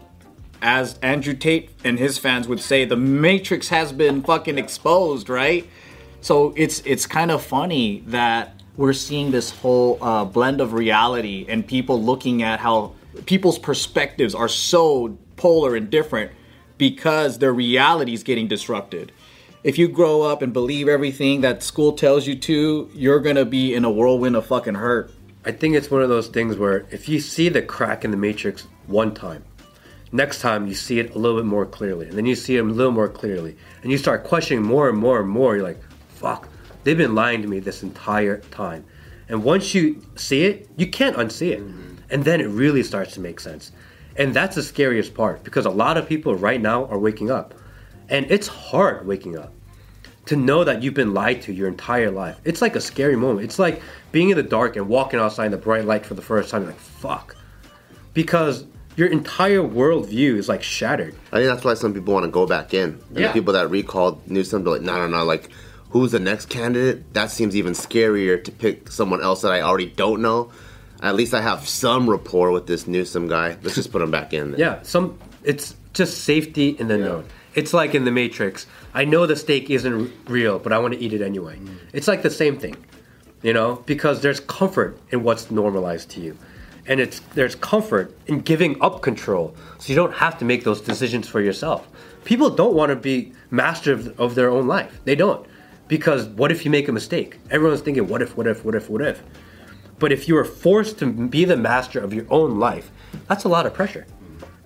as 0.62 0.98
Andrew 1.04 1.36
Tate 1.36 1.70
and 1.84 2.00
his 2.00 2.17
fans 2.17 2.48
would 2.48 2.60
say, 2.60 2.86
the 2.86 2.96
Matrix 2.96 3.67
has 3.70 3.91
been 3.91 4.24
fucking 4.24 4.58
exposed, 4.58 5.30
right? 5.30 5.67
So 6.22 6.54
it's 6.58 6.82
it's 6.86 7.06
kind 7.06 7.32
of 7.32 7.43
funny 7.43 8.04
that 8.08 8.62
we're 8.76 8.93
seeing 8.93 9.32
this 9.32 9.52
whole 9.52 9.98
uh, 10.02 10.26
blend 10.26 10.62
of 10.62 10.74
reality 10.74 11.46
and 11.48 11.65
people 11.65 12.02
looking 12.02 12.43
at 12.43 12.60
how 12.60 12.93
people's 13.26 13.58
perspectives 13.58 14.36
are 14.36 14.48
so 14.48 15.17
polar 15.36 15.76
and 15.76 15.89
different 15.89 16.32
because 16.78 17.40
their 17.40 17.54
reality 17.54 18.13
is 18.13 18.24
getting 18.24 18.48
disrupted. 18.48 19.12
If 19.63 19.78
you 19.78 19.88
grow 19.88 20.22
up 20.22 20.42
and 20.42 20.54
believe 20.54 20.88
everything 20.88 21.42
that 21.42 21.63
school 21.63 21.94
tells 21.94 22.28
you 22.28 22.36
to, 22.36 22.90
you're 22.94 23.20
gonna 23.20 23.46
be 23.46 23.74
in 23.74 23.84
a 23.84 23.92
whirlwind 23.92 24.36
of 24.36 24.46
fucking 24.46 24.76
hurt. 24.76 25.12
I 25.46 25.52
think 25.52 25.76
it's 25.76 25.90
one 25.90 26.02
of 26.02 26.10
those 26.10 26.28
things 26.28 26.58
where 26.58 26.86
if 26.92 27.10
you 27.10 27.20
see 27.20 27.50
the 27.50 27.62
crack 27.62 28.06
in 28.06 28.12
the 28.12 28.18
matrix 28.18 28.68
one 28.86 29.13
time, 29.13 29.44
next 30.12 30.42
time 30.42 30.68
you 30.68 30.74
see 30.74 31.00
it 31.00 31.16
a 31.16 31.18
little 31.18 31.38
bit 31.38 31.46
more 31.46 31.66
clearly, 31.66 32.08
and 32.08 32.18
then 32.18 32.26
you 32.26 32.36
see 32.36 32.58
it 32.58 32.62
a 32.62 32.63
little 32.63 32.92
more 32.92 33.10
clearly, 33.10 33.58
and 33.82 33.92
you 33.92 33.98
start 33.98 34.24
questioning 34.24 34.63
more 34.63 34.90
and 34.90 34.98
more 34.98 35.20
and 35.20 35.30
more. 35.30 35.56
You're 35.56 35.66
like, 35.66 35.82
fuck, 36.10 36.50
they've 36.84 36.98
been 36.98 37.16
lying 37.16 37.42
to 37.42 37.48
me 37.48 37.60
this 37.60 37.84
entire 37.84 38.38
time. 38.52 38.86
And 39.30 39.44
once 39.44 39.74
you 39.76 40.02
see 40.16 40.44
it, 40.46 40.70
you 40.78 40.88
can't 40.88 41.18
unsee 41.18 41.52
it. 41.52 41.60
Mm-hmm. 41.60 41.96
And 42.10 42.24
then 42.24 42.40
it 42.40 42.48
really 42.48 42.84
starts 42.84 43.13
to 43.16 43.20
make 43.20 43.40
sense. 43.40 43.72
And 44.18 44.34
that's 44.34 44.56
the 44.56 44.64
scariest 44.64 45.14
part 45.14 45.44
because 45.44 45.66
a 45.66 45.70
lot 45.70 45.98
of 45.98 46.08
people 46.08 46.36
right 46.36 46.60
now 46.62 46.86
are 46.86 46.98
waking 46.98 47.30
up. 47.30 47.54
And 48.10 48.30
it's 48.32 48.48
hard 48.48 49.06
waking 49.06 49.38
up 49.38 49.54
to 50.26 50.36
know 50.36 50.64
that 50.64 50.82
you've 50.82 50.94
been 50.94 51.14
lied 51.14 51.42
to 51.44 51.54
your 51.54 51.68
entire 51.68 52.12
life. 52.12 52.40
It's 52.44 52.62
like 52.62 52.76
a 52.76 52.82
scary 52.82 53.16
moment. 53.16 53.46
It's 53.46 53.60
like 53.60 53.82
being 54.12 54.30
in 54.30 54.38
the 54.38 54.44
dark 54.44 54.76
and 54.76 54.88
walking 54.90 55.20
outside 55.20 55.46
in 55.46 55.52
the 55.52 55.58
bright 55.58 55.86
light 55.86 56.06
for 56.06 56.16
the 56.16 56.22
first 56.22 56.50
time. 56.50 56.64
You're 56.64 56.72
like, 56.72 56.80
fuck. 56.80 57.36
Because 58.14 58.66
your 58.96 59.08
entire 59.08 59.60
worldview 59.62 60.36
is 60.38 60.50
like 60.50 60.64
shattered. 60.64 61.16
I 61.32 61.38
think 61.38 61.50
that's 61.50 61.64
why 61.64 61.76
some 61.76 61.94
people 61.94 62.14
want 62.14 62.26
to 62.26 62.32
go 62.32 62.46
back 62.48 62.74
in. 62.74 63.00
And 63.10 63.20
Yeah. 63.20 63.28
the 63.28 63.34
people 63.34 63.54
that 63.54 63.70
recalled 63.70 64.28
Newsom, 64.30 64.64
they're 64.64 64.74
like, 64.74 64.82
no, 64.82 64.98
no, 64.98 65.08
no, 65.08 65.24
like, 65.24 65.50
who's 65.92 66.12
the 66.12 66.20
next 66.20 66.50
candidate? 66.50 67.14
That 67.14 67.30
seems 67.32 67.56
even 67.56 67.74
scarier 67.74 68.44
to 68.44 68.52
pick 68.52 68.92
someone 68.92 69.22
else 69.22 69.42
that 69.44 69.52
I 69.52 69.62
already 69.62 69.86
don't 69.86 70.22
know. 70.22 70.50
At 71.02 71.16
least 71.16 71.34
I 71.34 71.42
have 71.42 71.68
some 71.68 72.10
rapport 72.10 72.52
with 72.52 72.68
this 72.68 72.88
Newsom 72.88 73.28
guy. 73.28 73.58
Let's 73.62 73.76
just 73.76 73.92
put 73.92 74.02
him 74.02 74.12
back 74.12 74.34
in. 74.34 74.52
There. 74.52 74.60
Yeah, 74.60 74.82
some 74.82 75.18
it's 75.44 75.76
just 75.94 76.24
safety 76.24 76.70
in 76.70 76.88
the 76.88 76.98
known. 76.98 77.26
It's 77.56 77.74
like 77.74 77.96
in 77.96 78.06
the 78.06 78.12
Matrix. 78.12 78.68
I 78.94 79.06
know 79.06 79.26
the 79.26 79.36
steak 79.36 79.70
isn't 79.70 80.12
real, 80.28 80.60
but 80.60 80.72
I 80.72 80.80
want 80.80 80.94
to 80.94 81.00
eat 81.00 81.14
it 81.14 81.22
anyway. 81.22 81.58
Mm. 81.58 81.78
It's 81.94 82.08
like 82.08 82.22
the 82.22 82.30
same 82.30 82.58
thing, 82.60 82.76
you 83.42 83.54
know, 83.54 83.84
because 83.86 84.22
there's 84.22 84.40
comfort 84.40 85.00
in 85.10 85.24
what's 85.24 85.50
normalized 85.50 86.10
to 86.12 86.22
you. 86.22 86.38
And 86.86 87.00
it's 87.00 87.20
there's 87.34 87.56
comfort 87.56 88.16
in 88.28 88.42
giving 88.42 88.82
up 88.82 89.02
control 89.02 89.56
so 89.80 89.90
you 89.90 89.96
don't 89.96 90.14
have 90.14 90.38
to 90.40 90.46
make 90.46 90.64
those 90.64 90.82
decisions 90.82 91.28
for 91.28 91.42
yourself. 91.42 91.88
People 92.26 92.50
don't 92.50 92.76
want 92.76 92.90
to 92.92 92.96
be 92.96 93.34
master 93.50 93.92
of, 93.92 94.20
of 94.20 94.36
their 94.36 94.50
own 94.50 94.68
life. 94.68 95.00
They 95.04 95.16
don't. 95.16 95.46
Because 95.88 96.28
what 96.28 96.52
if 96.52 96.66
you 96.66 96.72
make 96.72 96.88
a 96.88 96.92
mistake? 96.92 97.40
Everyone's 97.50 97.82
thinking 97.82 98.08
what 98.08 98.22
if, 98.22 98.38
what 98.38 98.48
if, 98.48 98.66
what 98.66 98.76
if, 98.76 98.90
what 98.90 99.02
if? 99.02 99.24
But 100.00 100.12
if 100.12 100.28
you 100.28 100.38
are 100.38 100.46
forced 100.46 101.00
to 101.00 101.12
be 101.12 101.46
the 101.46 101.58
master 101.58 102.00
of 102.00 102.14
your 102.14 102.26
own 102.30 102.60
life, 102.60 102.92
that's 103.28 103.44
a 103.44 103.50
lot 103.50 103.66
of 103.66 103.74
pressure. 103.74 104.06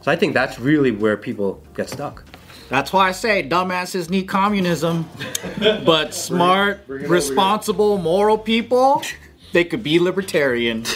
So 0.01 0.11
I 0.11 0.15
think 0.15 0.33
that's 0.33 0.59
really 0.59 0.91
where 0.91 1.15
people 1.15 1.63
get 1.75 1.89
stuck. 1.89 2.23
That's 2.69 2.93
why 2.93 3.09
I 3.09 3.11
say 3.11 3.47
dumbasses 3.47 4.09
need 4.09 4.27
communism. 4.27 5.09
but 5.85 6.13
smart, 6.13 6.83
responsible, 6.87 7.97
moral 7.97 8.37
people, 8.37 9.03
they 9.51 9.63
could 9.63 9.83
be 9.83 9.99
libertarian. 9.99 10.85